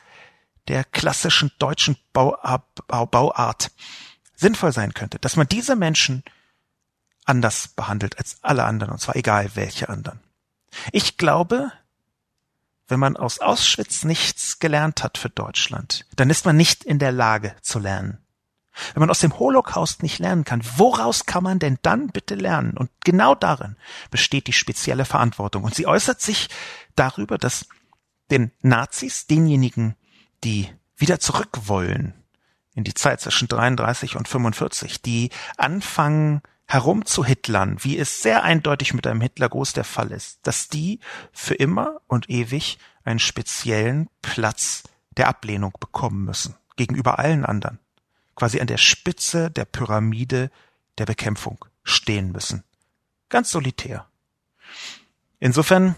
[0.67, 3.71] der klassischen deutschen Bauart
[4.35, 5.19] sinnvoll sein könnte.
[5.19, 6.23] Dass man diese Menschen
[7.25, 10.19] anders behandelt als alle anderen, und zwar egal welche anderen.
[10.91, 11.71] Ich glaube,
[12.93, 17.11] wenn man aus Auschwitz nichts gelernt hat für Deutschland, dann ist man nicht in der
[17.11, 18.19] Lage zu lernen.
[18.93, 22.77] Wenn man aus dem Holocaust nicht lernen kann, woraus kann man denn dann bitte lernen?
[22.77, 23.77] Und genau darin
[24.11, 25.63] besteht die spezielle Verantwortung.
[25.63, 26.49] Und sie äußert sich
[26.95, 27.65] darüber, dass
[28.29, 29.95] den Nazis, denjenigen,
[30.43, 32.13] die wieder zurück wollen
[32.75, 39.05] in die Zeit zwischen 33 und 45, die anfangen, herumzuhitlern, wie es sehr eindeutig mit
[39.05, 40.99] einem Hitlergruß der Fall ist, dass die
[41.31, 47.79] für immer und ewig einen speziellen Platz der Ablehnung bekommen müssen gegenüber allen anderen,
[48.35, 50.49] quasi an der Spitze der Pyramide
[50.97, 52.63] der Bekämpfung stehen müssen.
[53.29, 54.07] Ganz solitär.
[55.39, 55.95] Insofern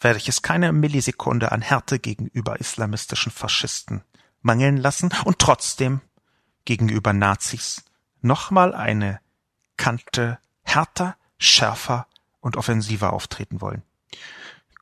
[0.00, 4.02] werde ich es keine Millisekunde an Härte gegenüber islamistischen Faschisten
[4.42, 6.00] mangeln lassen und trotzdem
[6.64, 7.84] gegenüber Nazis
[8.20, 9.20] nochmal eine
[9.76, 12.06] Kante härter, schärfer
[12.40, 13.82] und offensiver auftreten wollen.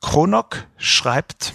[0.01, 1.53] Kronok schreibt,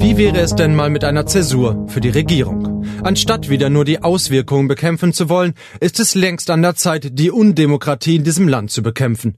[0.00, 2.86] wie wäre es denn mal mit einer Zäsur für die Regierung?
[3.02, 7.30] Anstatt wieder nur die Auswirkungen bekämpfen zu wollen, ist es längst an der Zeit, die
[7.30, 9.36] Undemokratie in diesem Land zu bekämpfen.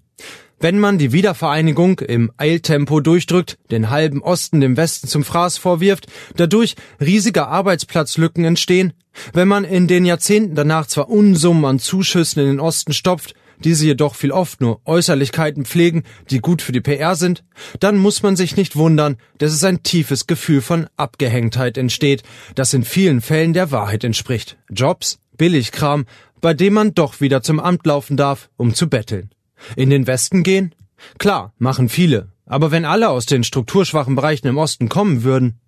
[0.63, 6.07] Wenn man die Wiedervereinigung im Eiltempo durchdrückt, den halben Osten dem Westen zum Fraß vorwirft,
[6.37, 8.93] dadurch riesige Arbeitsplatzlücken entstehen,
[9.33, 13.87] wenn man in den Jahrzehnten danach zwar Unsummen an Zuschüssen in den Osten stopft, diese
[13.87, 17.43] jedoch viel oft nur Äußerlichkeiten pflegen, die gut für die PR sind,
[17.79, 22.23] dann muss man sich nicht wundern, dass es ein tiefes Gefühl von Abgehängtheit entsteht,
[22.55, 24.59] das in vielen Fällen der Wahrheit entspricht.
[24.69, 26.05] Jobs, Billigkram,
[26.43, 29.31] bei dem man doch wieder zum Amt laufen darf, um zu betteln.
[29.77, 30.75] In den Westen gehen?
[31.19, 32.29] Klar, machen viele.
[32.47, 35.61] Aber wenn alle aus den strukturschwachen Bereichen im Osten kommen würden?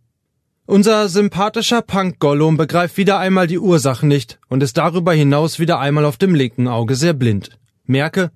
[0.67, 5.79] Unser sympathischer Punk Gollum begreift wieder einmal die Ursachen nicht und ist darüber hinaus wieder
[5.79, 7.51] einmal auf dem linken Auge sehr blind.
[7.85, 8.31] Merke,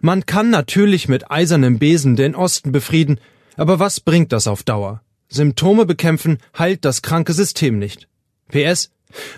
[0.00, 3.20] man kann natürlich mit eisernem Besen den Osten befrieden,
[3.56, 5.02] aber was bringt das auf Dauer?
[5.28, 8.08] Symptome bekämpfen heilt das kranke System nicht.
[8.48, 8.90] PS,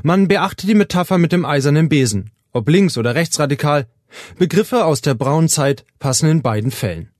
[0.02, 2.30] man beachte die Metapher mit dem eisernen Besen.
[2.52, 3.86] Ob links oder rechtsradikal,
[4.36, 7.12] Begriffe aus der Braunzeit passen in beiden Fällen.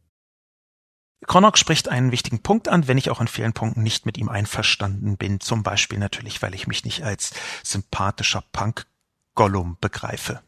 [1.26, 4.28] Kronok spricht einen wichtigen Punkt an, wenn ich auch in vielen Punkten nicht mit ihm
[4.28, 5.40] einverstanden bin.
[5.40, 10.40] Zum Beispiel natürlich, weil ich mich nicht als sympathischer Punk-Gollum begreife.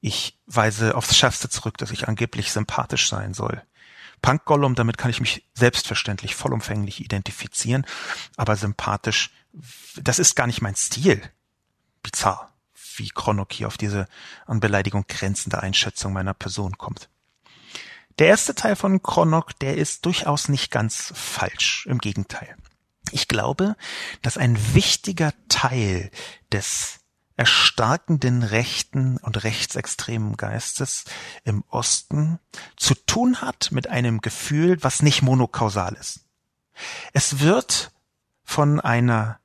[0.00, 3.62] Ich weise aufs Schärfste zurück, dass ich angeblich sympathisch sein soll.
[4.20, 7.86] Punk Gollum, damit kann ich mich selbstverständlich vollumfänglich identifizieren,
[8.36, 9.30] aber sympathisch,
[9.96, 11.22] das ist gar nicht mein Stil.
[12.02, 12.51] Bizarr,
[12.98, 14.06] wie Kronok hier auf diese
[14.46, 17.08] an Beleidigung grenzende Einschätzung meiner Person kommt.
[18.18, 22.56] Der erste Teil von Kronok, der ist durchaus nicht ganz falsch, im Gegenteil.
[23.10, 23.76] Ich glaube,
[24.20, 26.10] dass ein wichtiger Teil
[26.52, 27.00] des
[27.36, 31.04] erstarkenden rechten und rechtsextremen Geistes
[31.44, 32.38] im Osten
[32.76, 36.26] zu tun hat mit einem Gefühl, was nicht monokausal ist.
[37.12, 37.90] Es wird
[38.44, 39.40] von einer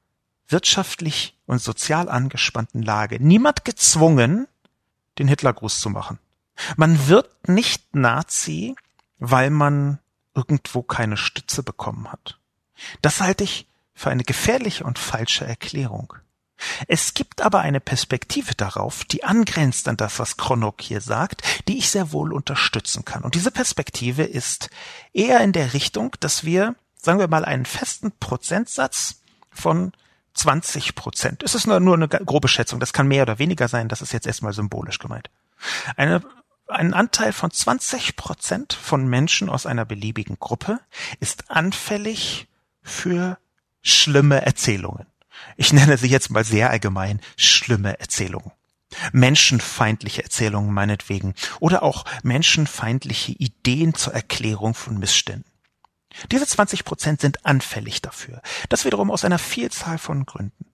[0.48, 4.48] wirtschaftlich und sozial angespannten Lage niemand gezwungen,
[5.20, 6.20] den Hitlergruß zu machen.
[6.76, 8.76] Man wird nicht Nazi,
[9.20, 10.00] weil man
[10.34, 12.40] irgendwo keine Stütze bekommen hat.
[13.02, 16.14] Das halte ich für eine gefährliche und falsche Erklärung.
[16.88, 21.78] Es gibt aber eine Perspektive darauf, die angrenzt an das, was Kronok hier sagt, die
[21.78, 23.24] ich sehr wohl unterstützen kann.
[23.24, 24.70] Und diese Perspektive ist
[25.14, 29.92] eher in der Richtung, dass wir, sagen wir mal, einen festen Prozentsatz von
[30.38, 31.44] 20 Prozent.
[31.44, 32.80] Es ist nur, nur eine grobe Schätzung.
[32.80, 33.90] Das kann mehr oder weniger sein.
[33.90, 35.30] Das ist jetzt erstmal symbolisch gemeint.
[35.96, 36.22] Eine,
[36.68, 40.80] ein Anteil von 20 Prozent von Menschen aus einer beliebigen Gruppe
[41.20, 42.48] ist anfällig
[42.82, 43.38] für
[43.82, 45.06] schlimme Erzählungen.
[45.56, 48.52] Ich nenne sie jetzt mal sehr allgemein schlimme Erzählungen.
[49.12, 55.47] Menschenfeindliche Erzählungen meinetwegen oder auch menschenfeindliche Ideen zur Erklärung von Missständen.
[56.32, 58.42] Diese 20 Prozent sind anfällig dafür.
[58.70, 60.66] Das wiederum aus einer Vielzahl von Gründen.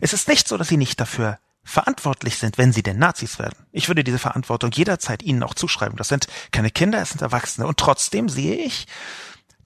[0.00, 3.66] Es ist nicht so, dass sie nicht dafür verantwortlich sind, wenn sie denn Nazis werden.
[3.70, 5.96] Ich würde diese Verantwortung jederzeit ihnen auch zuschreiben.
[5.96, 7.66] Das sind keine Kinder, es sind Erwachsene.
[7.66, 8.86] Und trotzdem sehe ich,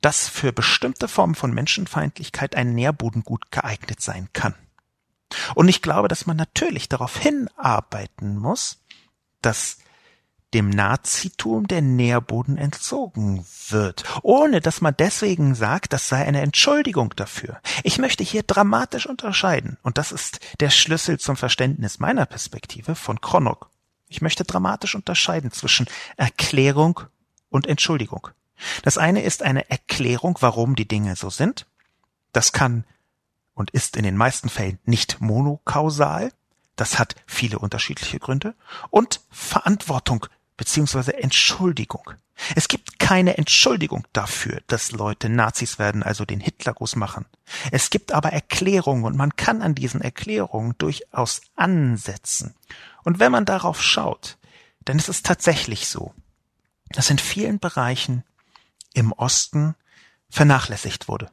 [0.01, 4.55] dass für bestimmte Formen von Menschenfeindlichkeit ein Nährboden gut geeignet sein kann.
[5.55, 8.79] Und ich glaube, dass man natürlich darauf hinarbeiten muss,
[9.43, 9.79] dass
[10.55, 17.15] dem Nazitum der Nährboden entzogen wird, ohne dass man deswegen sagt, das sei eine Entschuldigung
[17.17, 17.61] dafür.
[17.83, 23.21] Ich möchte hier dramatisch unterscheiden, und das ist der Schlüssel zum Verständnis meiner Perspektive von
[23.21, 23.71] Kronok.
[24.09, 27.01] Ich möchte dramatisch unterscheiden zwischen Erklärung
[27.51, 28.29] und Entschuldigung.
[28.83, 31.67] Das eine ist eine Erklärung, warum die Dinge so sind.
[32.33, 32.85] Das kann
[33.55, 36.33] und ist in den meisten Fällen nicht monokausal.
[36.77, 38.55] Das hat viele unterschiedliche Gründe.
[38.91, 42.13] Und Verantwortung beziehungsweise Entschuldigung.
[42.55, 47.25] Es gibt keine Entschuldigung dafür, dass Leute Nazis werden, also den Hitlergruß machen.
[47.71, 52.55] Es gibt aber Erklärungen und man kann an diesen Erklärungen durchaus ansetzen.
[53.05, 54.39] Und wenn man darauf schaut,
[54.85, 56.15] dann ist es tatsächlich so,
[56.91, 58.23] dass in vielen Bereichen
[58.93, 59.75] im Osten
[60.29, 61.31] vernachlässigt wurde.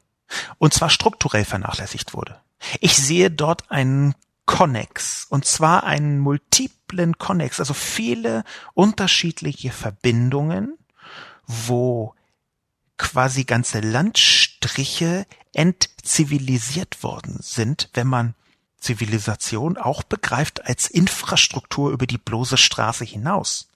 [0.58, 2.40] Und zwar strukturell vernachlässigt wurde.
[2.80, 6.83] Ich sehe dort einen Connex, und zwar einen multiplen
[7.18, 10.78] Connex, also viele unterschiedliche Verbindungen,
[11.46, 12.16] wo
[12.98, 18.36] quasi ganze Landstriche entzivilisiert worden sind, wenn man
[18.78, 23.70] Zivilisation auch begreift als Infrastruktur über die bloße Straße hinaus.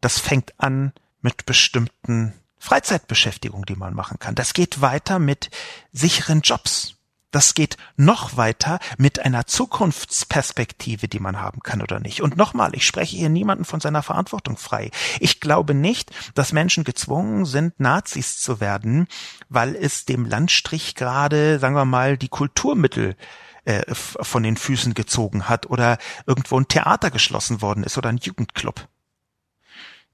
[0.00, 4.34] Das fängt an mit bestimmten Freizeitbeschäftigung, die man machen kann.
[4.34, 5.50] Das geht weiter mit
[5.92, 6.94] sicheren Jobs.
[7.34, 12.22] Das geht noch weiter mit einer Zukunftsperspektive, die man haben kann oder nicht.
[12.22, 14.92] Und nochmal, ich spreche hier niemanden von seiner Verantwortung frei.
[15.18, 19.08] Ich glaube nicht, dass Menschen gezwungen sind, Nazis zu werden,
[19.48, 23.16] weil es dem Landstrich gerade, sagen wir mal, die Kulturmittel
[23.64, 28.18] äh, von den Füßen gezogen hat oder irgendwo ein Theater geschlossen worden ist oder ein
[28.18, 28.86] Jugendclub.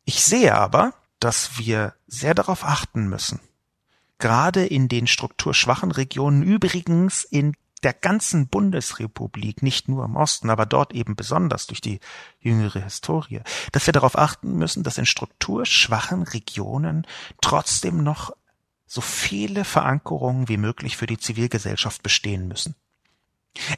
[0.06, 3.40] Ich sehe aber, dass wir sehr darauf achten müssen,
[4.20, 10.66] gerade in den strukturschwachen Regionen, übrigens in der ganzen Bundesrepublik, nicht nur im Osten, aber
[10.66, 11.98] dort eben besonders durch die
[12.38, 13.40] jüngere Historie,
[13.72, 17.06] dass wir darauf achten müssen, dass in strukturschwachen Regionen
[17.40, 18.36] trotzdem noch
[18.86, 22.74] so viele Verankerungen wie möglich für die Zivilgesellschaft bestehen müssen.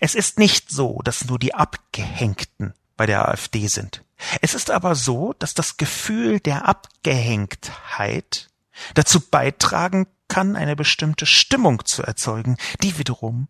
[0.00, 4.04] Es ist nicht so, dass nur die Abgehängten bei der AfD sind.
[4.40, 8.51] Es ist aber so, dass das Gefühl der Abgehängtheit
[8.94, 13.48] dazu beitragen kann, eine bestimmte Stimmung zu erzeugen, die wiederum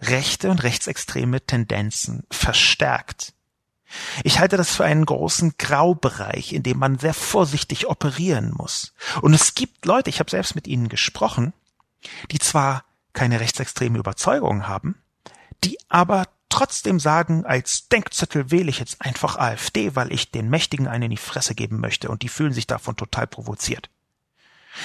[0.00, 3.34] rechte und rechtsextreme Tendenzen verstärkt.
[4.24, 8.94] Ich halte das für einen großen Graubereich, in dem man sehr vorsichtig operieren muss.
[9.22, 11.52] Und es gibt Leute, ich habe selbst mit ihnen gesprochen,
[12.30, 14.96] die zwar keine rechtsextreme Überzeugung haben,
[15.62, 20.88] die aber trotzdem sagen, als Denkzettel wähle ich jetzt einfach AfD, weil ich den Mächtigen
[20.88, 23.90] einen in die Fresse geben möchte und die fühlen sich davon total provoziert.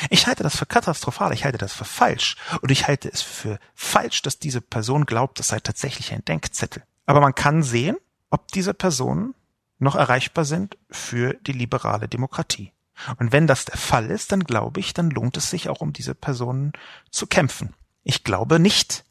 [0.09, 3.59] Ich halte das für katastrophal, ich halte das für falsch und ich halte es für
[3.75, 6.83] falsch, dass diese Person glaubt, das sei tatsächlich ein Denkzettel.
[7.05, 7.97] Aber man kann sehen,
[8.29, 9.33] ob diese Person
[9.79, 12.71] noch erreichbar sind für die liberale Demokratie.
[13.17, 15.93] Und wenn das der Fall ist, dann glaube ich, dann lohnt es sich auch um
[15.93, 16.73] diese Personen
[17.11, 17.73] zu kämpfen.
[18.03, 19.05] Ich glaube nicht,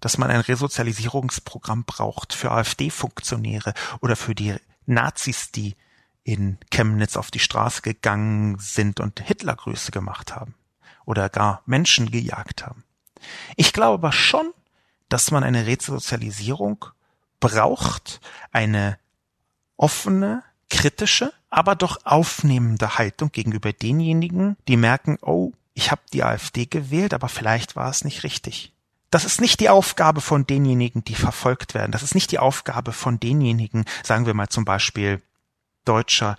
[0.00, 4.54] dass man ein Resozialisierungsprogramm braucht für AfD-Funktionäre oder für die
[4.86, 5.76] Nazis, die
[6.24, 10.54] in Chemnitz auf die Straße gegangen sind und Hitlergrüße gemacht haben
[11.04, 12.82] oder gar Menschen gejagt haben.
[13.56, 14.52] Ich glaube aber schon,
[15.08, 16.86] dass man eine Resozialisierung
[17.40, 18.20] braucht,
[18.52, 18.98] eine
[19.76, 26.66] offene, kritische, aber doch aufnehmende Haltung gegenüber denjenigen, die merken, oh, ich habe die AfD
[26.66, 28.72] gewählt, aber vielleicht war es nicht richtig.
[29.10, 31.92] Das ist nicht die Aufgabe von denjenigen, die verfolgt werden.
[31.92, 35.20] Das ist nicht die Aufgabe von denjenigen, sagen wir mal zum Beispiel
[35.84, 36.36] deutscher,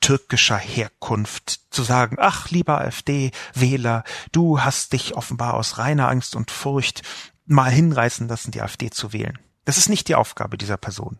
[0.00, 6.50] türkischer Herkunft, zu sagen, ach, lieber AfD-Wähler, du hast dich offenbar aus reiner Angst und
[6.50, 7.02] Furcht
[7.46, 9.38] mal hinreißen lassen, die AfD zu wählen.
[9.64, 11.18] Das ist nicht die Aufgabe dieser Person.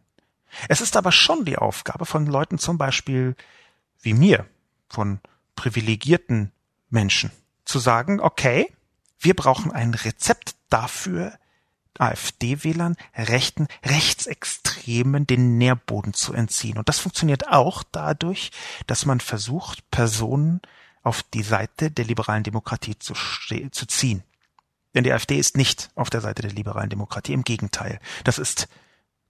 [0.69, 3.37] Es ist aber schon die Aufgabe von Leuten zum Beispiel
[4.01, 4.47] wie mir,
[4.89, 5.21] von
[5.57, 6.53] privilegierten
[6.91, 7.31] Menschen,
[7.65, 8.73] zu sagen, okay,
[9.19, 11.39] wir brauchen ein Rezept dafür,
[12.01, 16.79] AfD-Wählern, Rechten, Rechtsextremen den Nährboden zu entziehen.
[16.79, 18.51] Und das funktioniert auch dadurch,
[18.87, 20.61] dass man versucht, Personen
[21.03, 24.23] auf die Seite der liberalen Demokratie zu, zu ziehen.
[24.95, 27.33] Denn die AfD ist nicht auf der Seite der liberalen Demokratie.
[27.33, 28.01] Im Gegenteil.
[28.23, 28.69] Das ist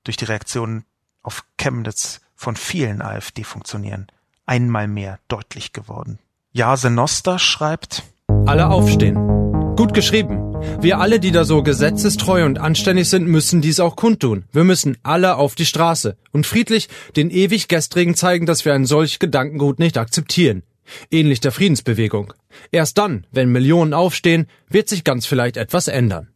[0.04, 0.84] durch die Reaktionen
[1.22, 4.08] auf Chemnitz von vielen AfD-Funktionären
[4.46, 6.18] einmal mehr deutlich geworden.
[6.52, 8.02] Jase Noster schreibt,
[8.46, 9.74] alle aufstehen.
[9.76, 10.53] Gut geschrieben.
[10.80, 14.44] Wir alle, die da so gesetzestreu und anständig sind, müssen dies auch kundtun.
[14.52, 18.84] Wir müssen alle auf die Straße und friedlich den ewig Gestrigen zeigen, dass wir ein
[18.84, 20.62] solch Gedankengut nicht akzeptieren.
[21.10, 22.34] Ähnlich der Friedensbewegung.
[22.70, 26.28] Erst dann, wenn Millionen aufstehen, wird sich ganz vielleicht etwas ändern.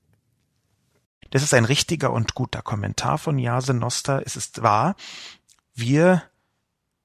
[1.31, 4.22] Das ist ein richtiger und guter Kommentar von Jase Noster.
[4.24, 4.97] Es ist wahr,
[5.74, 6.22] wir,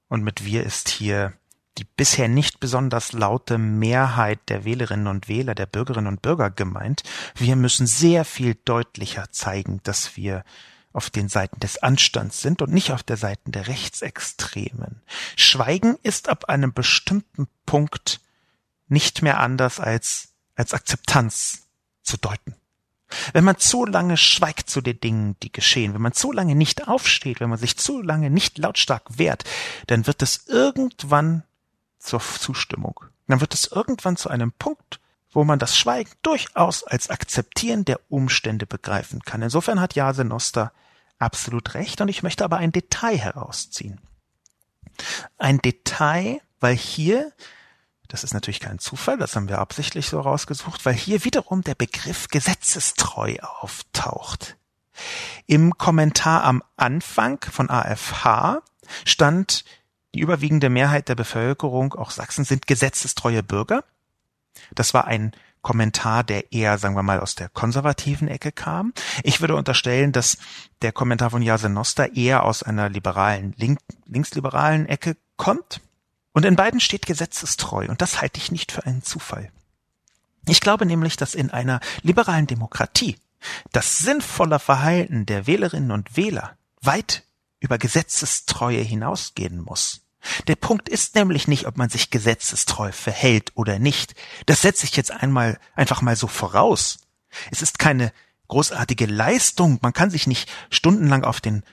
[0.08, 1.34] und mit wir ist hier
[1.78, 7.02] die bisher nicht besonders laute Mehrheit der Wählerinnen und Wähler, der Bürgerinnen und Bürger gemeint,
[7.34, 10.44] wir müssen sehr viel deutlicher zeigen, dass wir
[10.92, 15.02] auf den Seiten des Anstands sind und nicht auf der Seite der Rechtsextremen.
[15.36, 18.20] Schweigen ist ab einem bestimmten Punkt
[18.86, 21.66] nicht mehr anders als als Akzeptanz
[22.02, 22.54] zu deuten.
[23.32, 26.88] Wenn man zu lange schweigt zu den Dingen, die geschehen, wenn man zu lange nicht
[26.88, 29.44] aufsteht, wenn man sich zu lange nicht lautstark wehrt,
[29.86, 31.44] dann wird es irgendwann
[32.04, 33.00] zur Zustimmung.
[33.26, 35.00] Dann wird es irgendwann zu einem Punkt,
[35.32, 39.42] wo man das Schweigen durchaus als Akzeptieren der Umstände begreifen kann.
[39.42, 40.72] Insofern hat Jase Noster
[41.18, 44.00] absolut recht und ich möchte aber ein Detail herausziehen.
[45.38, 47.32] Ein Detail, weil hier
[48.08, 51.74] das ist natürlich kein Zufall, das haben wir absichtlich so rausgesucht, weil hier wiederum der
[51.74, 54.56] Begriff gesetzestreu auftaucht.
[55.46, 58.62] Im Kommentar am Anfang von AFH
[59.04, 59.64] stand,
[60.14, 63.84] die überwiegende Mehrheit der Bevölkerung, auch Sachsen, sind gesetzestreue Bürger.
[64.74, 68.92] Das war ein Kommentar, der eher, sagen wir mal, aus der konservativen Ecke kam.
[69.22, 70.38] Ich würde unterstellen, dass
[70.82, 75.80] der Kommentar von Jase Noster eher aus einer liberalen, link, linksliberalen Ecke kommt.
[76.32, 79.50] Und in beiden steht gesetzestreu, und das halte ich nicht für einen Zufall.
[80.46, 83.16] Ich glaube nämlich, dass in einer liberalen Demokratie
[83.72, 87.24] das sinnvolle Verhalten der Wählerinnen und Wähler weit
[87.60, 90.03] über Gesetzestreue hinausgehen muss.
[90.46, 94.14] Der Punkt ist nämlich nicht, ob man sich gesetzestreu verhält oder nicht.
[94.46, 96.98] Das setze ich jetzt einmal einfach mal so voraus.
[97.50, 98.12] Es ist keine
[98.48, 99.78] großartige Leistung.
[99.82, 101.64] Man kann sich nicht stundenlang auf den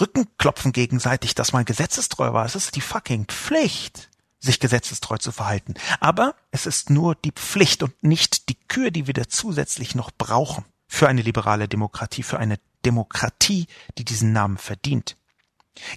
[0.00, 2.44] Rückenklopfen gegenseitig, dass man gesetzestreu war.
[2.44, 5.74] Es ist die fucking Pflicht, sich gesetzestreu zu verhalten.
[5.98, 10.10] Aber es ist nur die Pflicht und nicht die Kür, die wir da zusätzlich noch
[10.10, 13.66] brauchen für eine liberale Demokratie, für eine Demokratie,
[13.98, 15.16] die diesen Namen verdient.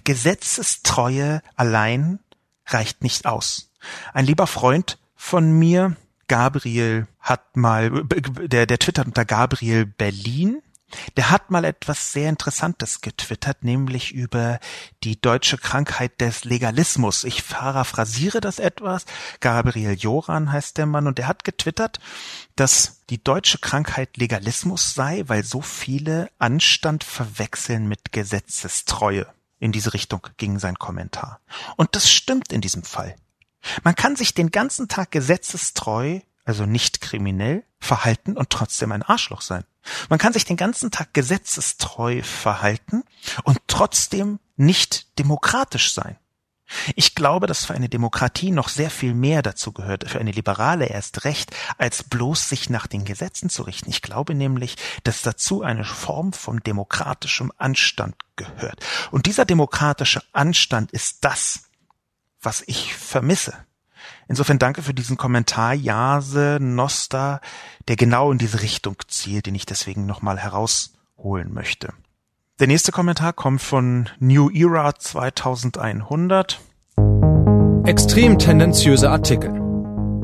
[0.04, 2.18] Gesetzestreue allein
[2.66, 3.70] reicht nicht aus.
[4.12, 5.96] Ein lieber Freund von mir,
[6.28, 10.62] Gabriel, hat mal, der, der twittert unter Gabriel Berlin,
[11.16, 14.60] der hat mal etwas sehr Interessantes getwittert, nämlich über
[15.02, 17.24] die deutsche Krankheit des Legalismus.
[17.24, 19.04] Ich paraphrasiere das etwas.
[19.40, 22.00] Gabriel Joran heißt der Mann und der hat getwittert,
[22.56, 29.26] dass die deutsche Krankheit Legalismus sei, weil so viele Anstand verwechseln mit Gesetzestreue.
[29.64, 31.40] In diese Richtung ging sein Kommentar.
[31.76, 33.16] Und das stimmt in diesem Fall.
[33.82, 39.40] Man kann sich den ganzen Tag gesetzestreu, also nicht kriminell, verhalten und trotzdem ein Arschloch
[39.40, 39.64] sein.
[40.10, 43.04] Man kann sich den ganzen Tag gesetzestreu verhalten
[43.44, 46.18] und trotzdem nicht demokratisch sein.
[46.96, 50.86] Ich glaube, dass für eine Demokratie noch sehr viel mehr dazu gehört, für eine Liberale
[50.86, 53.90] erst recht, als bloß sich nach den Gesetzen zu richten.
[53.90, 58.84] Ich glaube nämlich, dass dazu eine Form von demokratischem Anstand gehört.
[59.10, 61.64] Und dieser demokratische Anstand ist das,
[62.40, 63.54] was ich vermisse.
[64.28, 67.40] Insofern danke für diesen Kommentar, Jase Nosta,
[67.88, 71.92] der genau in diese Richtung zielt, den ich deswegen nochmal herausholen möchte.
[72.60, 76.60] Der nächste Kommentar kommt von New Era 2100.
[77.84, 79.50] Extrem tendenziöse Artikel.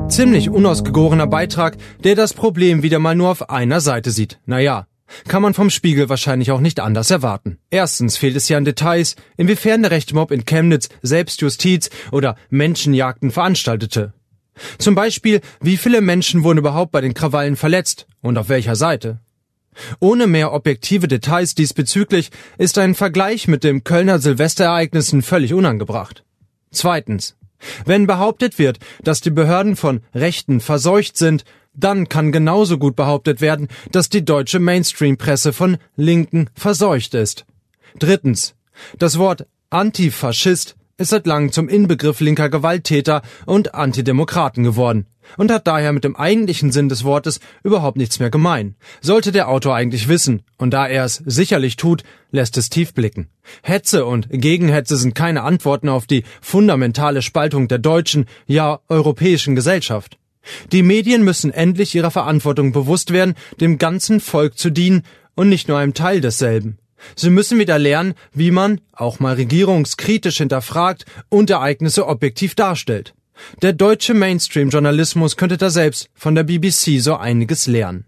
[0.07, 1.75] Ziemlich unausgegorener Beitrag,
[2.05, 4.39] der das Problem wieder mal nur auf einer Seite sieht.
[4.45, 4.87] Naja,
[5.27, 7.57] kann man vom Spiegel wahrscheinlich auch nicht anders erwarten.
[7.69, 13.31] Erstens fehlt es ja an Details, inwiefern der rechte Mob in Chemnitz Selbstjustiz oder Menschenjagden
[13.31, 14.13] veranstaltete.
[14.77, 19.19] Zum Beispiel, wie viele Menschen wurden überhaupt bei den Krawallen verletzt und auf welcher Seite?
[19.99, 26.23] Ohne mehr objektive Details diesbezüglich ist ein Vergleich mit dem Kölner Silvesterereignissen völlig unangebracht.
[26.71, 27.35] Zweitens.
[27.85, 33.39] Wenn behauptet wird, dass die Behörden von Rechten verseucht sind, dann kann genauso gut behauptet
[33.39, 37.45] werden, dass die deutsche Mainstream-Presse von Linken verseucht ist.
[37.99, 38.55] Drittens.
[38.97, 45.67] Das Wort Antifaschist ist seit langem zum Inbegriff linker Gewalttäter und Antidemokraten geworden und hat
[45.67, 48.75] daher mit dem eigentlichen Sinn des Wortes überhaupt nichts mehr gemein.
[49.01, 53.29] Sollte der Autor eigentlich wissen, und da er es sicherlich tut, lässt es tief blicken.
[53.63, 60.17] Hetze und Gegenhetze sind keine Antworten auf die fundamentale Spaltung der deutschen, ja europäischen Gesellschaft.
[60.71, 65.03] Die Medien müssen endlich ihrer Verantwortung bewusst werden, dem ganzen Volk zu dienen
[65.35, 66.77] und nicht nur einem Teil desselben.
[67.15, 73.13] Sie müssen wieder lernen, wie man, auch mal regierungskritisch hinterfragt und Ereignisse objektiv darstellt.
[73.61, 78.05] Der deutsche Mainstream-Journalismus könnte da selbst von der BBC so einiges lernen.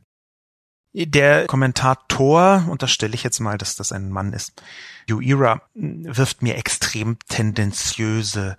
[0.94, 4.62] Der Kommentator, unterstelle ich jetzt mal, dass das ein Mann ist,
[5.10, 8.58] Uira, wirft mir extrem tendenziöse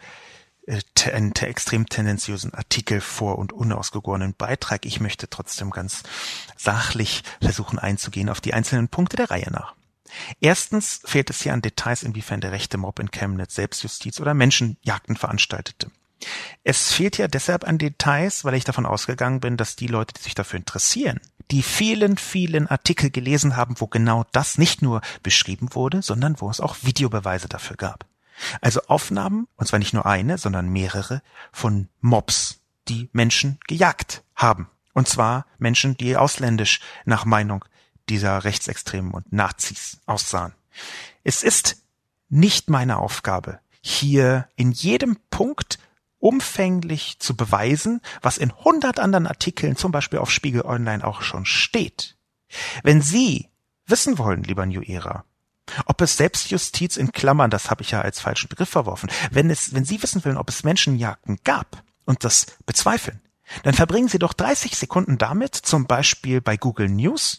[0.67, 0.81] äh,
[1.13, 4.87] einen extrem tendenziösen Artikel vor und unausgegorenen Beitrag.
[4.87, 6.03] Ich möchte trotzdem ganz
[6.57, 9.75] sachlich versuchen einzugehen auf die einzelnen Punkte der Reihe nach.
[10.41, 15.17] Erstens fehlt es hier an Details, inwiefern der rechte Mob in Chemnitz Selbstjustiz oder Menschenjagden
[15.17, 15.91] veranstaltete.
[16.63, 20.23] Es fehlt ja deshalb an Details, weil ich davon ausgegangen bin, dass die Leute, die
[20.23, 25.75] sich dafür interessieren, die vielen, vielen Artikel gelesen haben, wo genau das nicht nur beschrieben
[25.75, 28.07] wurde, sondern wo es auch Videobeweise dafür gab.
[28.61, 34.69] Also Aufnahmen, und zwar nicht nur eine, sondern mehrere, von Mobs, die Menschen gejagt haben.
[34.93, 37.65] Und zwar Menschen, die ausländisch nach Meinung
[38.09, 40.53] dieser Rechtsextremen und Nazis aussahen.
[41.23, 41.77] Es ist
[42.29, 45.79] nicht meine Aufgabe, hier in jedem Punkt
[46.19, 51.45] umfänglich zu beweisen, was in hundert anderen Artikeln, zum Beispiel auf Spiegel Online auch schon
[51.45, 52.17] steht.
[52.83, 53.51] Wenn Sie
[53.87, 55.25] wissen wollen, lieber New Era,
[55.87, 59.75] ob es Selbstjustiz in Klammern, das habe ich ja als falschen Begriff verworfen, wenn es,
[59.75, 63.21] wenn Sie wissen wollen, ob es Menschenjagden gab und das bezweifeln,
[63.63, 67.39] dann verbringen Sie doch 30 Sekunden damit, zum Beispiel bei Google News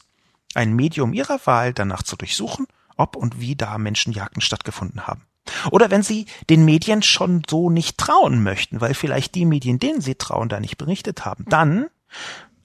[0.55, 5.25] ein Medium Ihrer Wahl danach zu durchsuchen, ob und wie da Menschenjagden stattgefunden haben.
[5.71, 10.01] Oder wenn Sie den Medien schon so nicht trauen möchten, weil vielleicht die Medien, denen
[10.01, 11.87] Sie trauen, da nicht berichtet haben, dann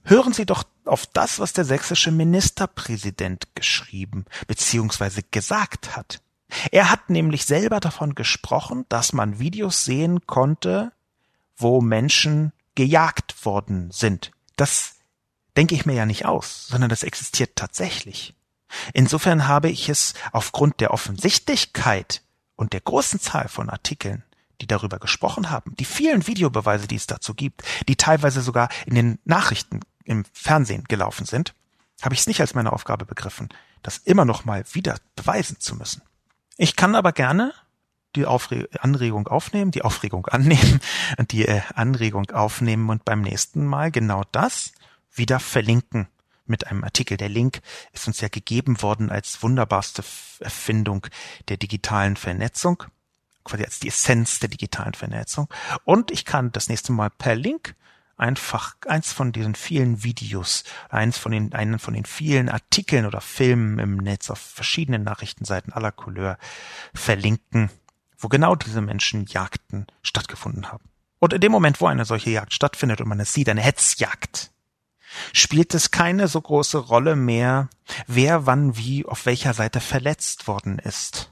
[0.03, 5.21] hören Sie doch auf das, was der sächsische Ministerpräsident geschrieben bzw.
[5.29, 6.21] gesagt hat.
[6.71, 10.91] Er hat nämlich selber davon gesprochen, dass man Videos sehen konnte,
[11.55, 14.31] wo Menschen gejagt worden sind.
[14.55, 14.95] Das
[15.57, 18.35] denke ich mir ja nicht aus, sondern das existiert tatsächlich.
[18.93, 22.21] Insofern habe ich es aufgrund der Offensichtlichkeit
[22.55, 24.23] und der großen Zahl von Artikeln,
[24.61, 28.95] die darüber gesprochen haben, die vielen Videobeweise, die es dazu gibt, die teilweise sogar in
[28.95, 31.53] den Nachrichten im Fernsehen gelaufen sind,
[32.01, 33.49] habe ich es nicht als meine Aufgabe begriffen,
[33.83, 36.01] das immer noch mal wieder beweisen zu müssen.
[36.57, 37.53] Ich kann aber gerne
[38.15, 40.81] die Aufre Anregung aufnehmen, die Aufregung annehmen
[41.17, 44.73] und die äh, Anregung aufnehmen und beim nächsten Mal genau das
[45.13, 46.07] wieder verlinken
[46.45, 47.17] mit einem Artikel.
[47.17, 47.61] Der Link
[47.93, 50.03] ist uns ja gegeben worden als wunderbarste
[50.39, 51.07] Erfindung
[51.47, 52.83] der digitalen Vernetzung,
[53.43, 55.47] quasi als die Essenz der digitalen Vernetzung.
[55.85, 57.75] Und ich kann das nächste Mal per Link
[58.17, 63.19] einfach eins von diesen vielen Videos, eins von den, einen von den vielen Artikeln oder
[63.19, 66.37] Filmen im Netz auf verschiedenen Nachrichtenseiten aller Couleur
[66.93, 67.71] verlinken,
[68.19, 70.83] wo genau diese Menschenjagden stattgefunden haben.
[71.17, 74.51] Und in dem Moment, wo eine solche Jagd stattfindet und man es sieht, eine Hetzjagd,
[75.33, 77.69] spielt es keine so große Rolle mehr,
[78.07, 81.31] wer wann wie auf welcher Seite verletzt worden ist.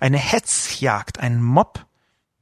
[0.00, 1.86] Eine Hetzjagd, ein Mob,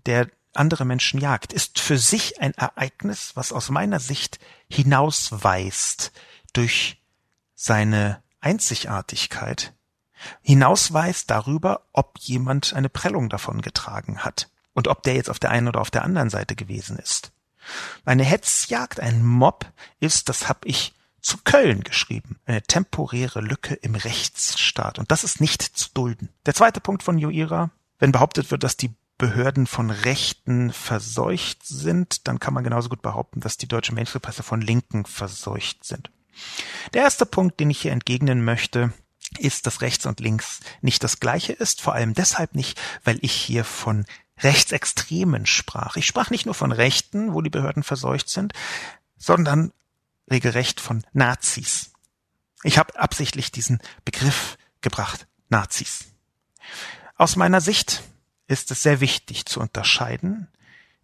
[0.07, 4.39] der andere Menschen jagt, ist für sich ein Ereignis, was aus meiner Sicht
[4.69, 6.13] hinausweist
[6.53, 7.03] durch
[7.55, 9.73] seine Einzigartigkeit,
[10.43, 14.51] hinausweist darüber, ob jemand eine Prellung davon getragen hat.
[14.75, 17.33] Und ob der jetzt auf der einen oder auf der anderen Seite gewesen ist.
[18.05, 19.67] Eine Hetzjagd, ein Mob
[20.01, 24.99] ist, das habe ich zu Köln geschrieben, eine temporäre Lücke im Rechtsstaat.
[24.99, 26.29] Und das ist nicht zu dulden.
[26.45, 32.27] Der zweite Punkt von Joira, wenn behauptet wird, dass die Behörden von Rechten verseucht sind,
[32.27, 36.11] dann kann man genauso gut behaupten, dass die deutsche Mainstream-Presse von Linken verseucht sind.
[36.93, 38.93] Der erste Punkt, den ich hier entgegnen möchte,
[39.39, 43.33] ist, dass rechts und links nicht das gleiche ist, vor allem deshalb nicht, weil ich
[43.33, 44.05] hier von
[44.39, 45.97] Rechtsextremen sprach.
[45.97, 48.53] Ich sprach nicht nur von Rechten, wo die Behörden verseucht sind,
[49.17, 49.73] sondern
[50.31, 51.93] regelrecht von Nazis.
[52.63, 56.07] Ich habe absichtlich diesen Begriff gebracht, Nazis.
[57.17, 58.03] Aus meiner Sicht
[58.47, 60.49] ist es sehr wichtig zu unterscheiden,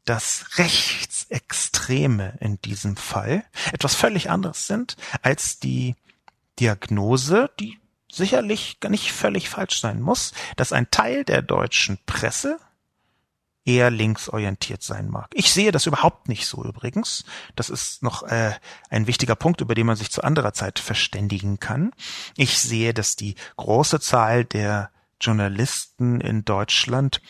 [0.05, 5.95] dass Rechtsextreme in diesem Fall etwas völlig anderes sind als die
[6.59, 7.79] Diagnose, die
[8.11, 12.59] sicherlich gar nicht völlig falsch sein muss, dass ein Teil der deutschen Presse
[13.65, 15.29] eher linksorientiert sein mag.
[15.35, 17.25] Ich sehe das überhaupt nicht so übrigens.
[17.57, 18.53] Das ist noch äh,
[18.89, 21.93] ein wichtiger Punkt, über den man sich zu anderer Zeit verständigen kann.
[22.37, 24.91] Ich sehe, dass die große Zahl der
[25.21, 27.21] Journalisten in Deutschland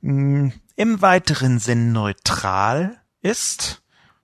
[0.00, 3.82] mh, hm, im weiteren Sinn neutral ist,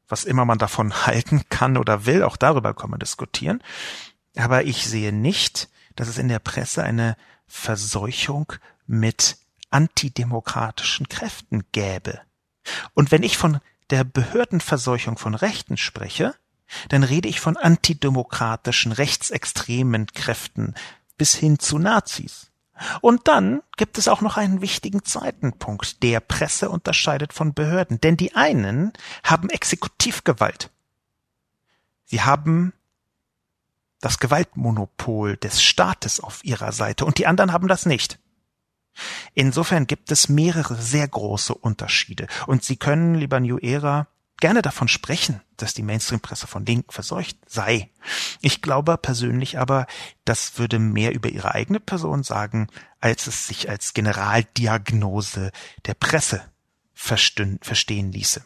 [0.09, 3.63] was immer man davon halten kann oder will, auch darüber kann man diskutieren.
[4.37, 8.53] Aber ich sehe nicht, dass es in der Presse eine Verseuchung
[8.87, 9.37] mit
[9.71, 12.21] antidemokratischen Kräften gäbe.
[12.95, 13.61] Und wenn ich von
[13.91, 16.35] der Behördenverseuchung von Rechten spreche,
[16.89, 20.75] dann rede ich von antidemokratischen, rechtsextremen Kräften
[21.17, 22.51] bis hin zu Nazis.
[23.01, 28.01] Und dann gibt es auch noch einen wichtigen zweiten Punkt, der Presse unterscheidet von Behörden.
[28.01, 28.93] Denn die einen
[29.25, 30.71] haben Exekutivgewalt.
[32.05, 32.73] Sie haben
[34.01, 38.21] das Gewaltmonopol des Staates auf ihrer Seite und die anderen haben das nicht.
[39.35, 42.27] Insofern gibt es mehrere sehr große Unterschiede.
[42.47, 44.09] Und Sie können, lieber New Era,
[44.41, 47.91] gerne davon sprechen, dass die Mainstream-Presse von Linken verseucht sei.
[48.41, 49.87] Ich glaube persönlich aber,
[50.25, 52.69] das würde mehr über ihre eigene Person sagen,
[53.01, 55.51] als es sich als Generaldiagnose
[55.87, 56.43] der Presse
[56.95, 58.43] verstehen ließe.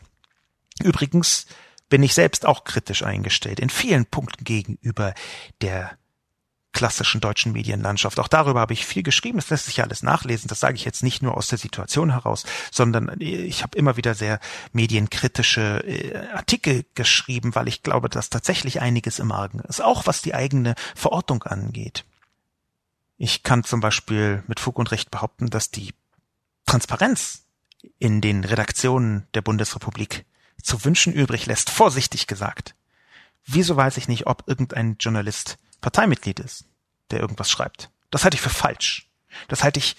[0.83, 1.47] Übrigens
[1.89, 5.15] bin ich selbst auch kritisch eingestellt, in vielen Punkten gegenüber
[5.61, 5.99] der
[6.73, 8.19] klassischen deutschen Medienlandschaft.
[8.19, 9.39] Auch darüber habe ich viel geschrieben.
[9.39, 10.49] Das lässt sich ja alles nachlesen.
[10.49, 14.15] Das sage ich jetzt nicht nur aus der Situation heraus, sondern ich habe immer wieder
[14.15, 14.41] sehr
[14.73, 20.23] medienkritische äh, Artikel geschrieben, weil ich glaube, dass tatsächlich einiges im Argen ist, auch was
[20.23, 22.05] die eigene Verortung angeht.
[23.19, 25.95] Ich kann zum Beispiel mit Fug und Recht behaupten, dass die
[26.67, 27.45] Transparenz
[27.99, 30.25] in den Redaktionen der Bundesrepublik
[30.63, 32.75] zu wünschen übrig lässt, vorsichtig gesagt.
[33.45, 36.65] Wieso weiß ich nicht, ob irgendein Journalist Parteimitglied ist,
[37.11, 37.91] der irgendwas schreibt.
[38.11, 39.11] Das halte ich für falsch.
[39.49, 39.97] Das halte ich,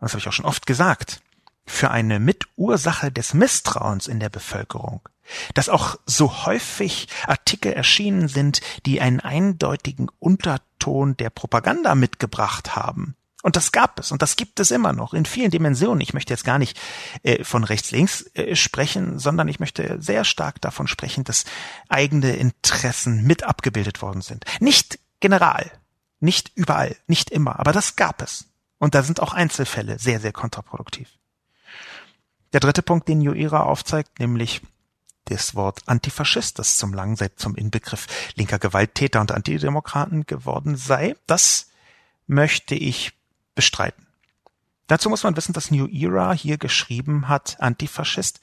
[0.00, 1.20] das habe ich auch schon oft gesagt,
[1.64, 5.00] für eine Mitursache des Misstrauens in der Bevölkerung.
[5.54, 13.16] Dass auch so häufig Artikel erschienen sind, die einen eindeutigen Unterton der Propaganda mitgebracht haben.
[13.42, 16.00] Und das gab es und das gibt es immer noch in vielen Dimensionen.
[16.00, 16.78] Ich möchte jetzt gar nicht
[17.24, 21.44] äh, von rechts-links äh, sprechen, sondern ich möchte sehr stark davon sprechen, dass
[21.88, 24.44] eigene Interessen mit abgebildet worden sind.
[24.60, 25.70] Nicht general.
[26.20, 28.44] Nicht überall, nicht immer, aber das gab es.
[28.78, 31.08] Und da sind auch Einzelfälle sehr, sehr kontraproduktiv.
[32.52, 34.60] Der dritte Punkt, den Joira aufzeigt, nämlich
[35.24, 41.16] das Wort Antifaschist, das zum langen Zeit zum Inbegriff linker Gewalttäter und Antidemokraten geworden sei,
[41.26, 41.70] das
[42.26, 43.12] möchte ich
[43.54, 44.06] bestreiten.
[44.88, 48.40] Dazu muss man wissen, dass New Era hier geschrieben hat, Antifaschist,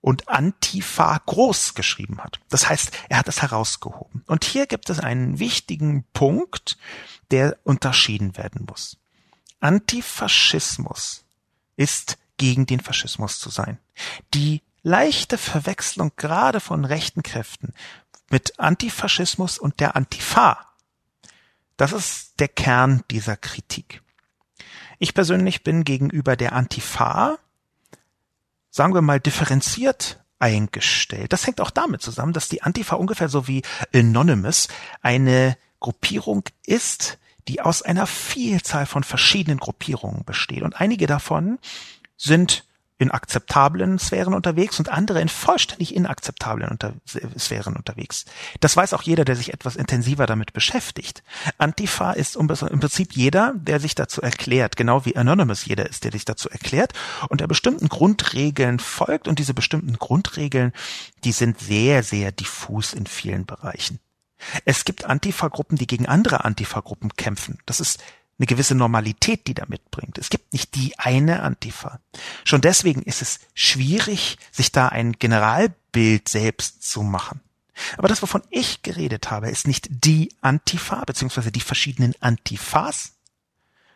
[0.00, 2.40] und Antifa groß geschrieben hat.
[2.48, 4.24] Das heißt, er hat es herausgehoben.
[4.26, 6.78] Und hier gibt es einen wichtigen Punkt,
[7.30, 8.96] der unterschieden werden muss.
[9.60, 11.24] Antifaschismus
[11.76, 13.78] ist gegen den Faschismus zu sein.
[14.32, 17.74] Die leichte Verwechslung gerade von rechten Kräften
[18.30, 20.66] mit Antifaschismus und der Antifa,
[21.76, 24.02] das ist der Kern dieser Kritik.
[24.98, 27.38] Ich persönlich bin gegenüber der Antifa
[28.70, 31.32] sagen wir mal, differenziert eingestellt.
[31.32, 33.62] Das hängt auch damit zusammen, dass die Antifa ungefähr so wie
[33.94, 34.68] Anonymous
[35.02, 37.18] eine Gruppierung ist,
[37.48, 40.62] die aus einer Vielzahl von verschiedenen Gruppierungen besteht.
[40.62, 41.58] Und einige davon
[42.16, 42.64] sind
[43.00, 46.92] in akzeptablen Sphären unterwegs und andere in vollständig inakzeptablen unter
[47.38, 48.26] Sphären unterwegs.
[48.60, 51.22] Das weiß auch jeder, der sich etwas intensiver damit beschäftigt.
[51.56, 56.12] Antifa ist im Prinzip jeder, der sich dazu erklärt, genau wie Anonymous jeder ist, der
[56.12, 56.92] sich dazu erklärt
[57.30, 60.72] und der bestimmten Grundregeln folgt und diese bestimmten Grundregeln,
[61.24, 63.98] die sind sehr, sehr diffus in vielen Bereichen.
[64.64, 67.58] Es gibt Antifa-Gruppen, die gegen andere Antifa-Gruppen kämpfen.
[67.64, 67.98] Das ist
[68.40, 70.16] eine gewisse Normalität, die da mitbringt.
[70.16, 72.00] Es gibt nicht die eine Antifa.
[72.44, 77.42] Schon deswegen ist es schwierig, sich da ein Generalbild selbst zu machen.
[77.98, 83.12] Aber das, wovon ich geredet habe, ist nicht die Antifa, beziehungsweise die verschiedenen Antifas.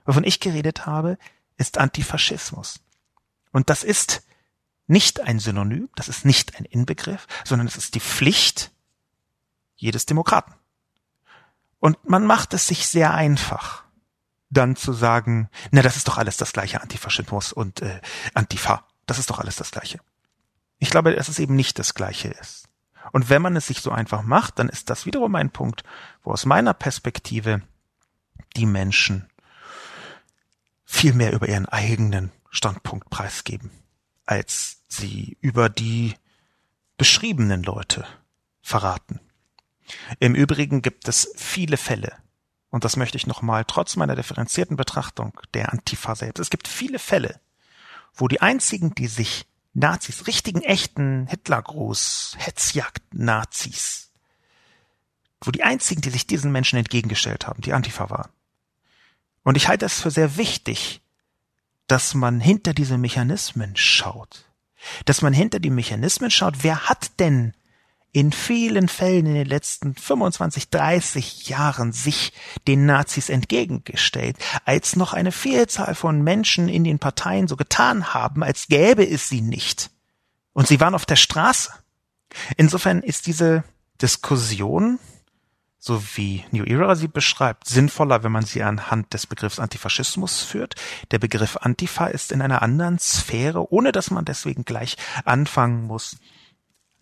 [0.04, 1.16] Wovon ich geredet habe,
[1.56, 2.80] ist Antifaschismus.
[3.50, 4.24] Und das ist
[4.86, 8.72] nicht ein Synonym, das ist nicht ein Inbegriff, sondern es ist die Pflicht
[9.74, 10.52] jedes Demokraten.
[11.80, 13.83] Und man macht es sich sehr einfach
[14.54, 18.00] dann zu sagen, na, das ist doch alles das gleiche Antifaschismus und äh,
[18.32, 18.86] Antifa.
[19.06, 20.00] Das ist doch alles das gleiche.
[20.78, 22.68] Ich glaube, dass es eben nicht das gleiche ist.
[23.12, 25.84] Und wenn man es sich so einfach macht, dann ist das wiederum ein Punkt,
[26.22, 27.62] wo aus meiner Perspektive
[28.56, 29.28] die Menschen
[30.84, 33.70] viel mehr über ihren eigenen Standpunkt preisgeben,
[34.26, 36.14] als sie über die
[36.96, 38.06] beschriebenen Leute
[38.62, 39.20] verraten.
[40.18, 42.16] Im Übrigen gibt es viele Fälle,
[42.74, 46.98] und das möchte ich nochmal trotz meiner differenzierten Betrachtung der Antifa selbst, es gibt viele
[46.98, 47.40] Fälle,
[48.14, 54.10] wo die einzigen, die sich Nazis, richtigen, echten Hitlergruß, Hetzjagd-Nazis,
[55.40, 58.32] wo die einzigen, die sich diesen Menschen entgegengestellt haben, die Antifa waren.
[59.44, 61.00] Und ich halte es für sehr wichtig,
[61.86, 64.46] dass man hinter diese Mechanismen schaut.
[65.04, 67.54] Dass man hinter die Mechanismen schaut, wer hat denn
[68.14, 72.32] in vielen Fällen in den letzten 25, 30 Jahren sich
[72.68, 78.44] den Nazis entgegengestellt, als noch eine Vielzahl von Menschen in den Parteien so getan haben,
[78.44, 79.90] als gäbe es sie nicht.
[80.52, 81.72] Und sie waren auf der Straße.
[82.56, 83.64] Insofern ist diese
[84.00, 85.00] Diskussion,
[85.80, 90.76] so wie New Era sie beschreibt, sinnvoller, wenn man sie anhand des Begriffs Antifaschismus führt.
[91.10, 96.16] Der Begriff Antifa ist in einer anderen Sphäre, ohne dass man deswegen gleich anfangen muss,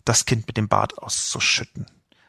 [0.05, 1.85] das Kind mit dem Bart auszuschütten.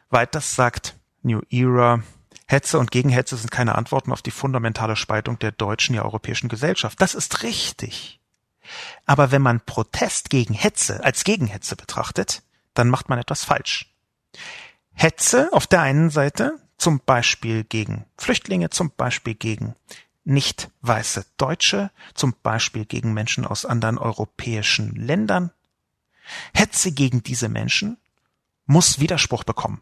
[0.09, 2.03] Weiters sagt New Era,
[2.47, 7.01] Hetze und Gegenhetze sind keine Antworten auf die fundamentale Spaltung der deutschen, ja europäischen Gesellschaft.
[7.01, 8.19] Das ist richtig.
[9.05, 13.93] Aber wenn man Protest gegen Hetze als Gegenhetze betrachtet, dann macht man etwas falsch.
[14.93, 19.75] Hetze auf der einen Seite, zum Beispiel gegen Flüchtlinge, zum Beispiel gegen
[20.23, 25.51] nicht weiße Deutsche, zum Beispiel gegen Menschen aus anderen europäischen Ländern,
[26.53, 27.97] Hetze gegen diese Menschen
[28.65, 29.81] muss Widerspruch bekommen.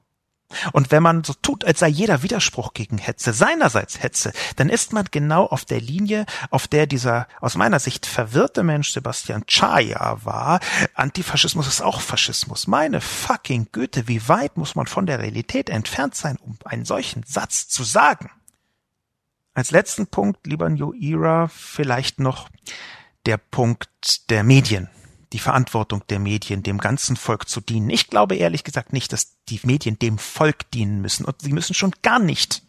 [0.71, 4.93] Und wenn man so tut, als sei jeder Widerspruch gegen Hetze seinerseits Hetze, dann ist
[4.93, 10.19] man genau auf der Linie, auf der dieser aus meiner Sicht verwirrte Mensch Sebastian Chaya
[10.23, 10.59] war.
[10.93, 12.67] Antifaschismus ist auch Faschismus.
[12.67, 17.23] Meine fucking Güte, wie weit muss man von der Realität entfernt sein, um einen solchen
[17.23, 18.29] Satz zu sagen?
[19.55, 22.49] Als letzten Punkt, lieber New Era, vielleicht noch
[23.25, 24.89] der Punkt der Medien
[25.33, 27.89] die Verantwortung der Medien, dem ganzen Volk zu dienen.
[27.89, 31.73] Ich glaube ehrlich gesagt nicht, dass die Medien dem Volk dienen müssen und sie müssen
[31.73, 32.61] schon gar nicht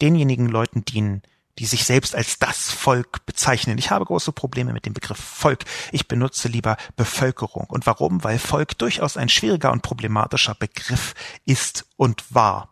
[0.00, 1.22] denjenigen Leuten dienen,
[1.58, 3.76] die sich selbst als das Volk bezeichnen.
[3.76, 5.64] Ich habe große Probleme mit dem Begriff Volk.
[5.92, 7.66] Ich benutze lieber Bevölkerung.
[7.68, 8.24] Und warum?
[8.24, 12.70] Weil Volk durchaus ein schwieriger und problematischer Begriff ist und war.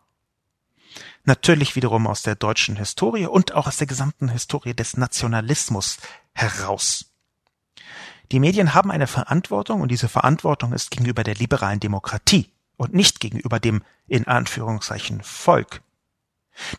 [1.23, 5.97] Natürlich wiederum aus der deutschen Historie und auch aus der gesamten Historie des Nationalismus
[6.33, 7.10] heraus.
[8.31, 13.19] Die Medien haben eine Verantwortung und diese Verantwortung ist gegenüber der liberalen Demokratie und nicht
[13.19, 15.81] gegenüber dem in Anführungszeichen Volk.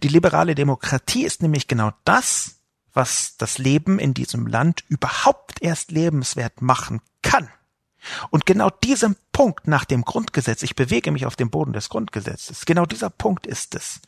[0.03, 2.57] Die liberale Demokratie ist nämlich genau das,
[2.95, 7.51] was das Leben in diesem Land überhaupt erst lebenswert machen kann.
[8.31, 12.65] Und genau diesem Punkt nach dem Grundgesetz, ich bewege mich auf dem Boden des Grundgesetzes,
[12.65, 14.01] genau dieser Punkt ist es,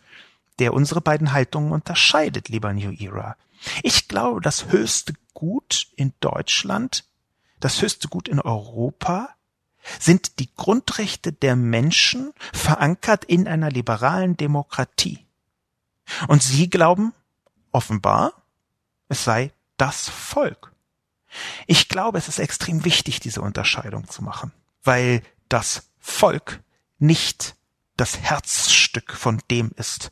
[0.59, 3.36] der unsere beiden Haltungen unterscheidet, lieber New Era.
[3.82, 7.05] Ich glaube, das höchste Gut in Deutschland
[7.65, 9.31] das höchste Gut in Europa?
[9.99, 15.25] Sind die Grundrechte der Menschen verankert in einer liberalen Demokratie?
[16.29, 17.12] Und Sie glauben,
[17.73, 18.33] offenbar,
[19.09, 20.73] es sei das Volk.
[21.67, 24.53] Ich glaube, es ist extrem wichtig, diese Unterscheidung zu machen,
[24.83, 26.62] weil das Volk
[26.99, 27.57] nicht
[27.97, 30.11] das Herzstück von dem ist,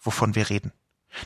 [0.00, 0.72] wovon wir reden.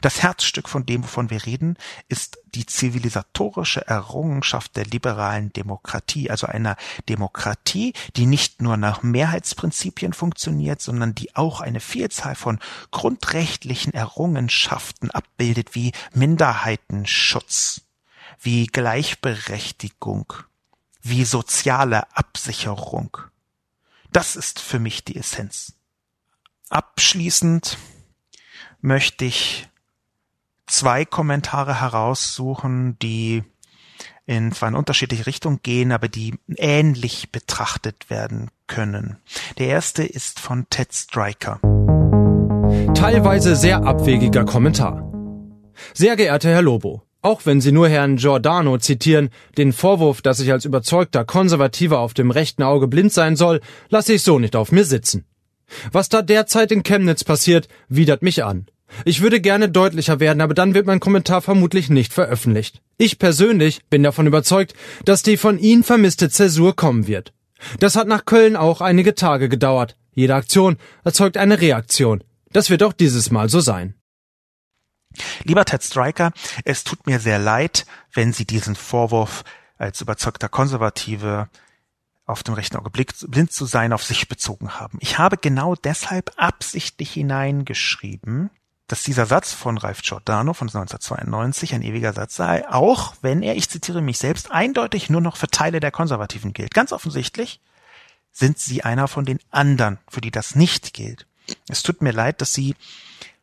[0.00, 1.76] Das Herzstück von dem, wovon wir reden,
[2.08, 6.76] ist die zivilisatorische Errungenschaft der liberalen Demokratie, also einer
[7.08, 12.60] Demokratie, die nicht nur nach Mehrheitsprinzipien funktioniert, sondern die auch eine Vielzahl von
[12.90, 17.82] grundrechtlichen Errungenschaften abbildet, wie Minderheitenschutz,
[18.40, 20.32] wie Gleichberechtigung,
[21.02, 23.16] wie soziale Absicherung.
[24.12, 25.74] Das ist für mich die Essenz.
[26.68, 27.78] Abschließend
[28.80, 29.69] möchte ich
[30.70, 33.42] zwei Kommentare heraussuchen, die
[34.26, 39.16] in zwar in unterschiedliche Richtungen gehen, aber die ähnlich betrachtet werden können.
[39.58, 41.60] Der erste ist von Ted Striker.
[42.94, 45.12] Teilweise sehr abwegiger Kommentar.
[45.94, 50.52] Sehr geehrter Herr Lobo, auch wenn Sie nur Herrn Giordano zitieren, den Vorwurf, dass ich
[50.52, 54.70] als überzeugter Konservativer auf dem rechten Auge blind sein soll, lasse ich so nicht auf
[54.70, 55.24] mir sitzen.
[55.90, 58.66] Was da derzeit in Chemnitz passiert, widert mich an.
[59.04, 62.82] Ich würde gerne deutlicher werden, aber dann wird mein Kommentar vermutlich nicht veröffentlicht.
[62.96, 64.74] Ich persönlich bin davon überzeugt,
[65.04, 67.32] dass die von Ihnen vermisste Zäsur kommen wird.
[67.78, 69.96] Das hat nach Köln auch einige Tage gedauert.
[70.12, 72.24] Jede Aktion erzeugt eine Reaktion.
[72.52, 73.94] Das wird auch dieses Mal so sein.
[75.44, 76.32] Lieber Ted Striker,
[76.64, 79.44] es tut mir sehr leid, wenn Sie diesen Vorwurf
[79.76, 81.48] als überzeugter Konservative
[82.26, 84.98] auf dem rechten Auge blind zu sein auf sich bezogen haben.
[85.00, 88.50] Ich habe genau deshalb absichtlich hineingeschrieben,
[88.90, 93.54] dass dieser Satz von Ralph Giordano von 1992 ein ewiger Satz sei, auch wenn er,
[93.54, 96.74] ich zitiere mich selbst, eindeutig nur noch für Teile der Konservativen gilt.
[96.74, 97.60] Ganz offensichtlich
[98.32, 101.28] sind sie einer von den anderen, für die das nicht gilt.
[101.68, 102.74] Es tut mir leid, dass Sie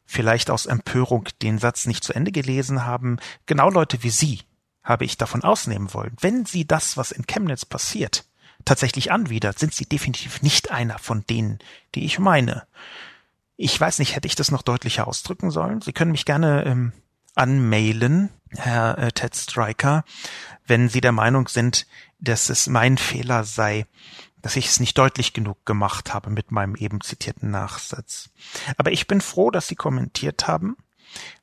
[0.06, 3.18] vielleicht aus Empörung den Satz nicht zu Ende gelesen haben.
[3.46, 4.42] Genau Leute wie Sie
[4.84, 6.16] habe ich davon ausnehmen wollen.
[6.20, 8.26] Wenn Sie das, was in Chemnitz passiert,
[8.66, 11.60] tatsächlich anwidert, sind Sie definitiv nicht einer von denen,
[11.96, 12.68] die ich meine.
[13.58, 15.82] Ich weiß nicht, hätte ich das noch deutlicher ausdrücken sollen?
[15.82, 16.94] Sie können mich gerne ähm,
[17.34, 20.06] anmailen, Herr äh, Ted Striker,
[20.66, 21.88] wenn Sie der Meinung sind,
[22.20, 23.88] dass es mein Fehler sei,
[24.42, 28.30] dass ich es nicht deutlich genug gemacht habe mit meinem eben zitierten Nachsatz.
[28.78, 30.78] Aber ich bin froh, dass Sie kommentiert haben,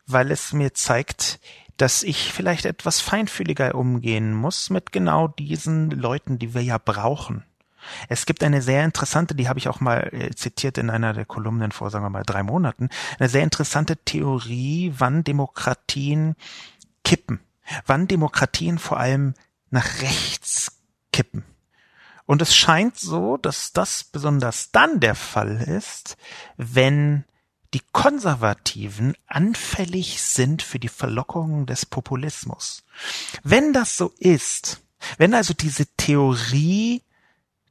[0.07, 1.41] weil es mir zeigt,
[1.77, 7.45] dass ich vielleicht etwas feinfühliger umgehen muss mit genau diesen Leuten, die wir ja brauchen.
[8.09, 11.25] Es gibt eine sehr interessante, die habe ich auch mal äh, zitiert in einer der
[11.25, 16.37] Kolumnen vor, sagen wir mal, drei Monaten, eine sehr interessante Theorie, wann Demokratien
[17.05, 17.41] kippen,
[17.87, 19.35] wann Demokratien vor allem
[19.71, 20.81] nach rechts
[21.13, 21.45] kippen.
[22.27, 26.17] Und es scheint so, dass das besonders dann der Fall ist,
[26.57, 27.25] wenn
[27.75, 32.85] die Konservativen anfällig sind für die Verlockungen des Populismus.
[33.43, 34.81] Wenn das so ist,
[35.19, 37.03] wenn also diese Theorie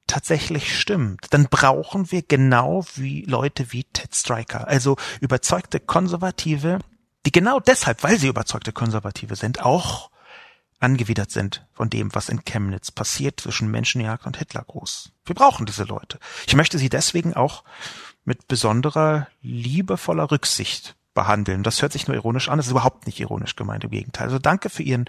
[0.07, 6.79] tatsächlich stimmt, dann brauchen wir genau wie Leute wie Ted Striker, also überzeugte Konservative,
[7.25, 10.11] die genau deshalb, weil sie überzeugte Konservative sind, auch
[10.79, 15.13] angewidert sind von dem, was in Chemnitz passiert zwischen Menschenjagd und Hitlergruß.
[15.25, 16.19] Wir brauchen diese Leute.
[16.45, 17.63] Ich möchte sie deswegen auch
[18.25, 21.63] mit besonderer liebevoller Rücksicht behandeln.
[21.63, 24.27] Das hört sich nur ironisch an, das ist überhaupt nicht ironisch gemeint, im Gegenteil.
[24.27, 25.05] Also danke für Ihren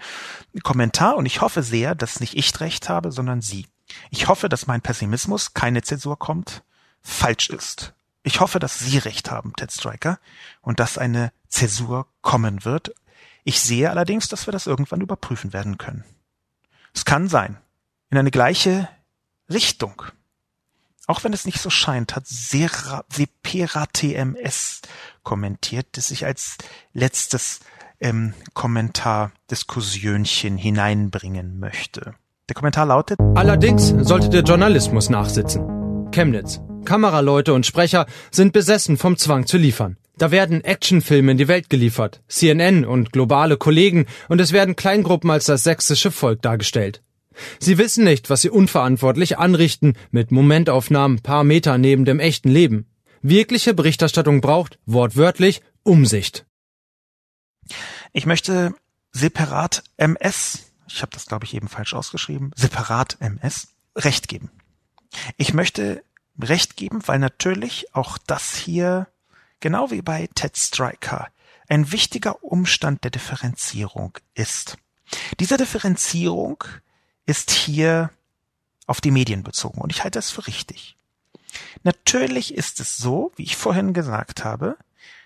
[0.63, 3.67] Kommentar und ich hoffe sehr, dass nicht ich recht habe, sondern Sie.
[4.09, 6.63] Ich hoffe, dass mein Pessimismus, keine Zäsur kommt,
[7.01, 7.93] falsch ist.
[8.23, 10.19] Ich hoffe, dass Sie recht haben, Ted Striker,
[10.61, 12.93] und dass eine Zäsur kommen wird,
[13.47, 16.03] ich sehe allerdings, dass wir das irgendwann überprüfen werden können.
[16.93, 17.57] Es kann sein.
[18.09, 18.89] In eine gleiche
[19.49, 20.01] Richtung.
[21.05, 23.05] Auch wenn es nicht so scheint, hat Sepera
[23.93, 24.81] TMS
[25.21, 26.57] kommentiert, das ich als
[26.93, 27.59] letztes
[27.99, 32.15] ähm, Kommentar Diskussionchen hineinbringen möchte.
[32.47, 36.11] Der Kommentar lautet Allerdings sollte der Journalismus nachsitzen.
[36.11, 36.61] Chemnitz.
[36.85, 39.97] Kameraleute und Sprecher sind besessen vom Zwang zu liefern.
[40.17, 45.31] Da werden Actionfilme in die Welt geliefert, CNN und globale Kollegen, und es werden Kleingruppen
[45.31, 47.01] als das sächsische Volk dargestellt.
[47.59, 52.85] Sie wissen nicht, was sie unverantwortlich anrichten, mit Momentaufnahmen paar Meter neben dem echten Leben.
[53.23, 56.45] Wirkliche Berichterstattung braucht, wortwörtlich, Umsicht.
[58.13, 58.75] Ich möchte
[59.11, 64.51] separat MS, ich habe das glaube ich eben falsch ausgeschrieben, separat MS, Recht geben.
[65.37, 66.03] Ich möchte
[66.39, 69.07] Recht geben, weil natürlich auch das hier
[69.59, 71.27] genau wie bei Ted Striker,
[71.67, 74.77] ein wichtiger Umstand der Differenzierung ist.
[75.39, 76.63] Diese Differenzierung
[77.25, 78.11] ist hier
[78.85, 80.95] auf die Medien bezogen und ich halte das für richtig.
[81.83, 84.77] Natürlich ist es so, wie ich vorhin gesagt habe,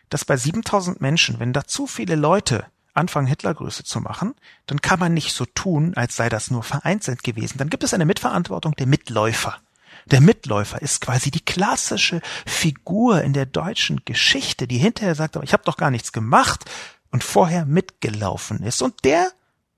[0.09, 2.65] dass bei 7000 Menschen, wenn da zu viele Leute
[2.99, 4.35] anfangen, Hitlergröße zu machen,
[4.67, 7.57] dann kann man nicht so tun, als sei das nur vereinzelt gewesen.
[7.57, 9.57] Dann gibt es eine Mitverantwortung der Mitläufer.
[10.05, 15.43] Der Mitläufer ist quasi die klassische Figur in der deutschen Geschichte, die hinterher sagt, aber
[15.43, 16.65] ich habe doch gar nichts gemacht
[17.11, 18.81] und vorher mitgelaufen ist.
[18.81, 19.31] Und der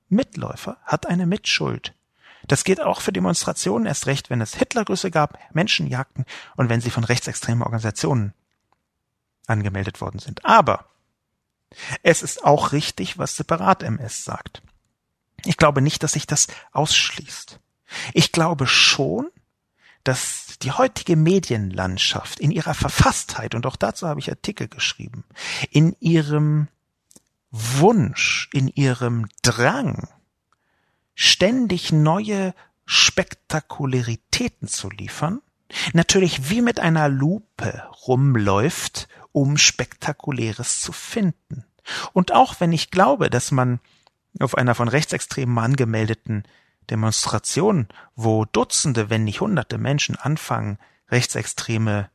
[0.10, 1.94] Mitläufer hat eine Mitschuld.
[2.48, 6.90] Das geht auch für Demonstrationen erst recht, wenn es Hitlergrüße gab, Menschenjagden und wenn sie
[6.90, 8.34] von rechtsextremen Organisationen
[9.48, 10.44] angemeldet worden sind.
[10.46, 10.86] Aber
[12.04, 14.62] es ist auch richtig, was Separat MS sagt.
[15.46, 17.60] Ich glaube nicht, dass sich das ausschließt.
[18.14, 19.30] Ich glaube schon,
[20.04, 25.24] dass die heutige Medienlandschaft in ihrer Verfasstheit, und auch dazu habe ich Artikel geschrieben,
[25.70, 26.68] in ihrem
[27.52, 30.08] Wunsch, in ihrem Drang,
[31.16, 32.54] ständig neue
[32.86, 35.42] Spektakularitäten zu liefern,
[35.94, 41.66] natürlich wie mit einer Lupe rumläuft, um Spektakuläres zu finden.
[42.14, 43.80] Und auch wenn ich glaube, dass man
[44.40, 46.44] auf einer von Rechtsextremen angemeldeten
[46.90, 50.78] Demonstration, wo Dutzende, wenn nicht Hunderte Menschen anfangen,
[51.10, 52.10] rechtsextreme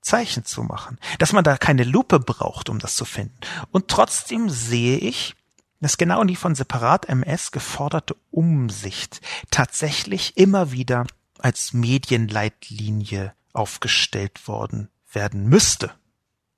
[0.00, 3.36] Zeichen zu machen, dass man da keine Lupe braucht, um das zu finden.
[3.70, 5.34] Und trotzdem sehe ich,
[5.80, 11.06] dass genau die von Separat MS geforderte Umsicht tatsächlich immer wieder
[11.38, 15.92] als Medienleitlinie aufgestellt worden werden müsste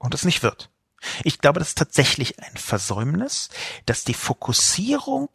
[0.04, 0.70] und es nicht wird.
[1.24, 3.48] Ich glaube, das ist tatsächlich ein Versäumnis,
[3.86, 5.30] dass die Fokussierung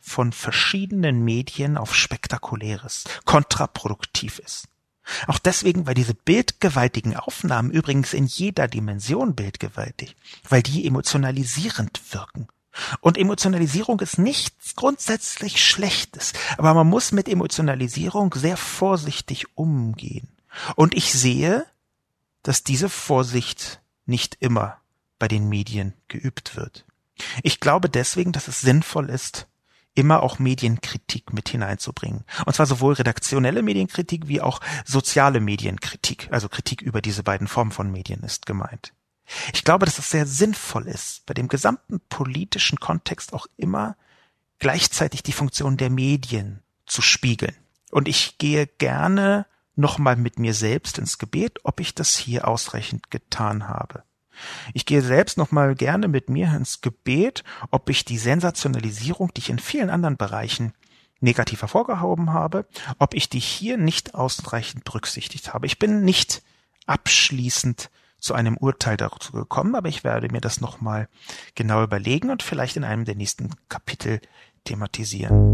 [0.00, 4.68] von verschiedenen Medien auf Spektakuläres kontraproduktiv ist.
[5.26, 10.16] Auch deswegen, weil diese bildgewaltigen Aufnahmen übrigens in jeder Dimension bildgewaltig,
[10.48, 12.48] weil die emotionalisierend wirken.
[13.00, 20.28] Und Emotionalisierung ist nichts grundsätzlich Schlechtes, aber man muss mit Emotionalisierung sehr vorsichtig umgehen.
[20.74, 21.66] Und ich sehe,
[22.42, 24.78] dass diese Vorsicht nicht immer
[25.18, 26.84] bei den Medien geübt wird.
[27.42, 29.46] Ich glaube deswegen, dass es sinnvoll ist,
[29.94, 32.24] immer auch Medienkritik mit hineinzubringen.
[32.44, 37.72] Und zwar sowohl redaktionelle Medienkritik wie auch soziale Medienkritik, also Kritik über diese beiden Formen
[37.72, 38.92] von Medien ist gemeint.
[39.54, 43.96] Ich glaube, dass es sehr sinnvoll ist, bei dem gesamten politischen Kontext auch immer
[44.58, 47.56] gleichzeitig die Funktion der Medien zu spiegeln.
[47.90, 49.46] Und ich gehe gerne
[49.76, 54.02] nochmal mit mir selbst ins Gebet, ob ich das hier ausreichend getan habe.
[54.74, 59.40] Ich gehe selbst noch mal gerne mit mir ins Gebet, ob ich die Sensationalisierung, die
[59.40, 60.72] ich in vielen anderen Bereichen
[61.20, 62.66] negativ hervorgehoben habe,
[62.98, 65.66] ob ich die hier nicht ausreichend berücksichtigt habe.
[65.66, 66.42] Ich bin nicht
[66.86, 71.08] abschließend zu einem Urteil dazu gekommen, aber ich werde mir das noch mal
[71.54, 74.20] genau überlegen und vielleicht in einem der nächsten Kapitel
[74.64, 75.52] thematisieren.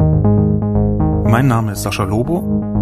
[1.24, 2.82] Mein Name ist Sascha Lobo.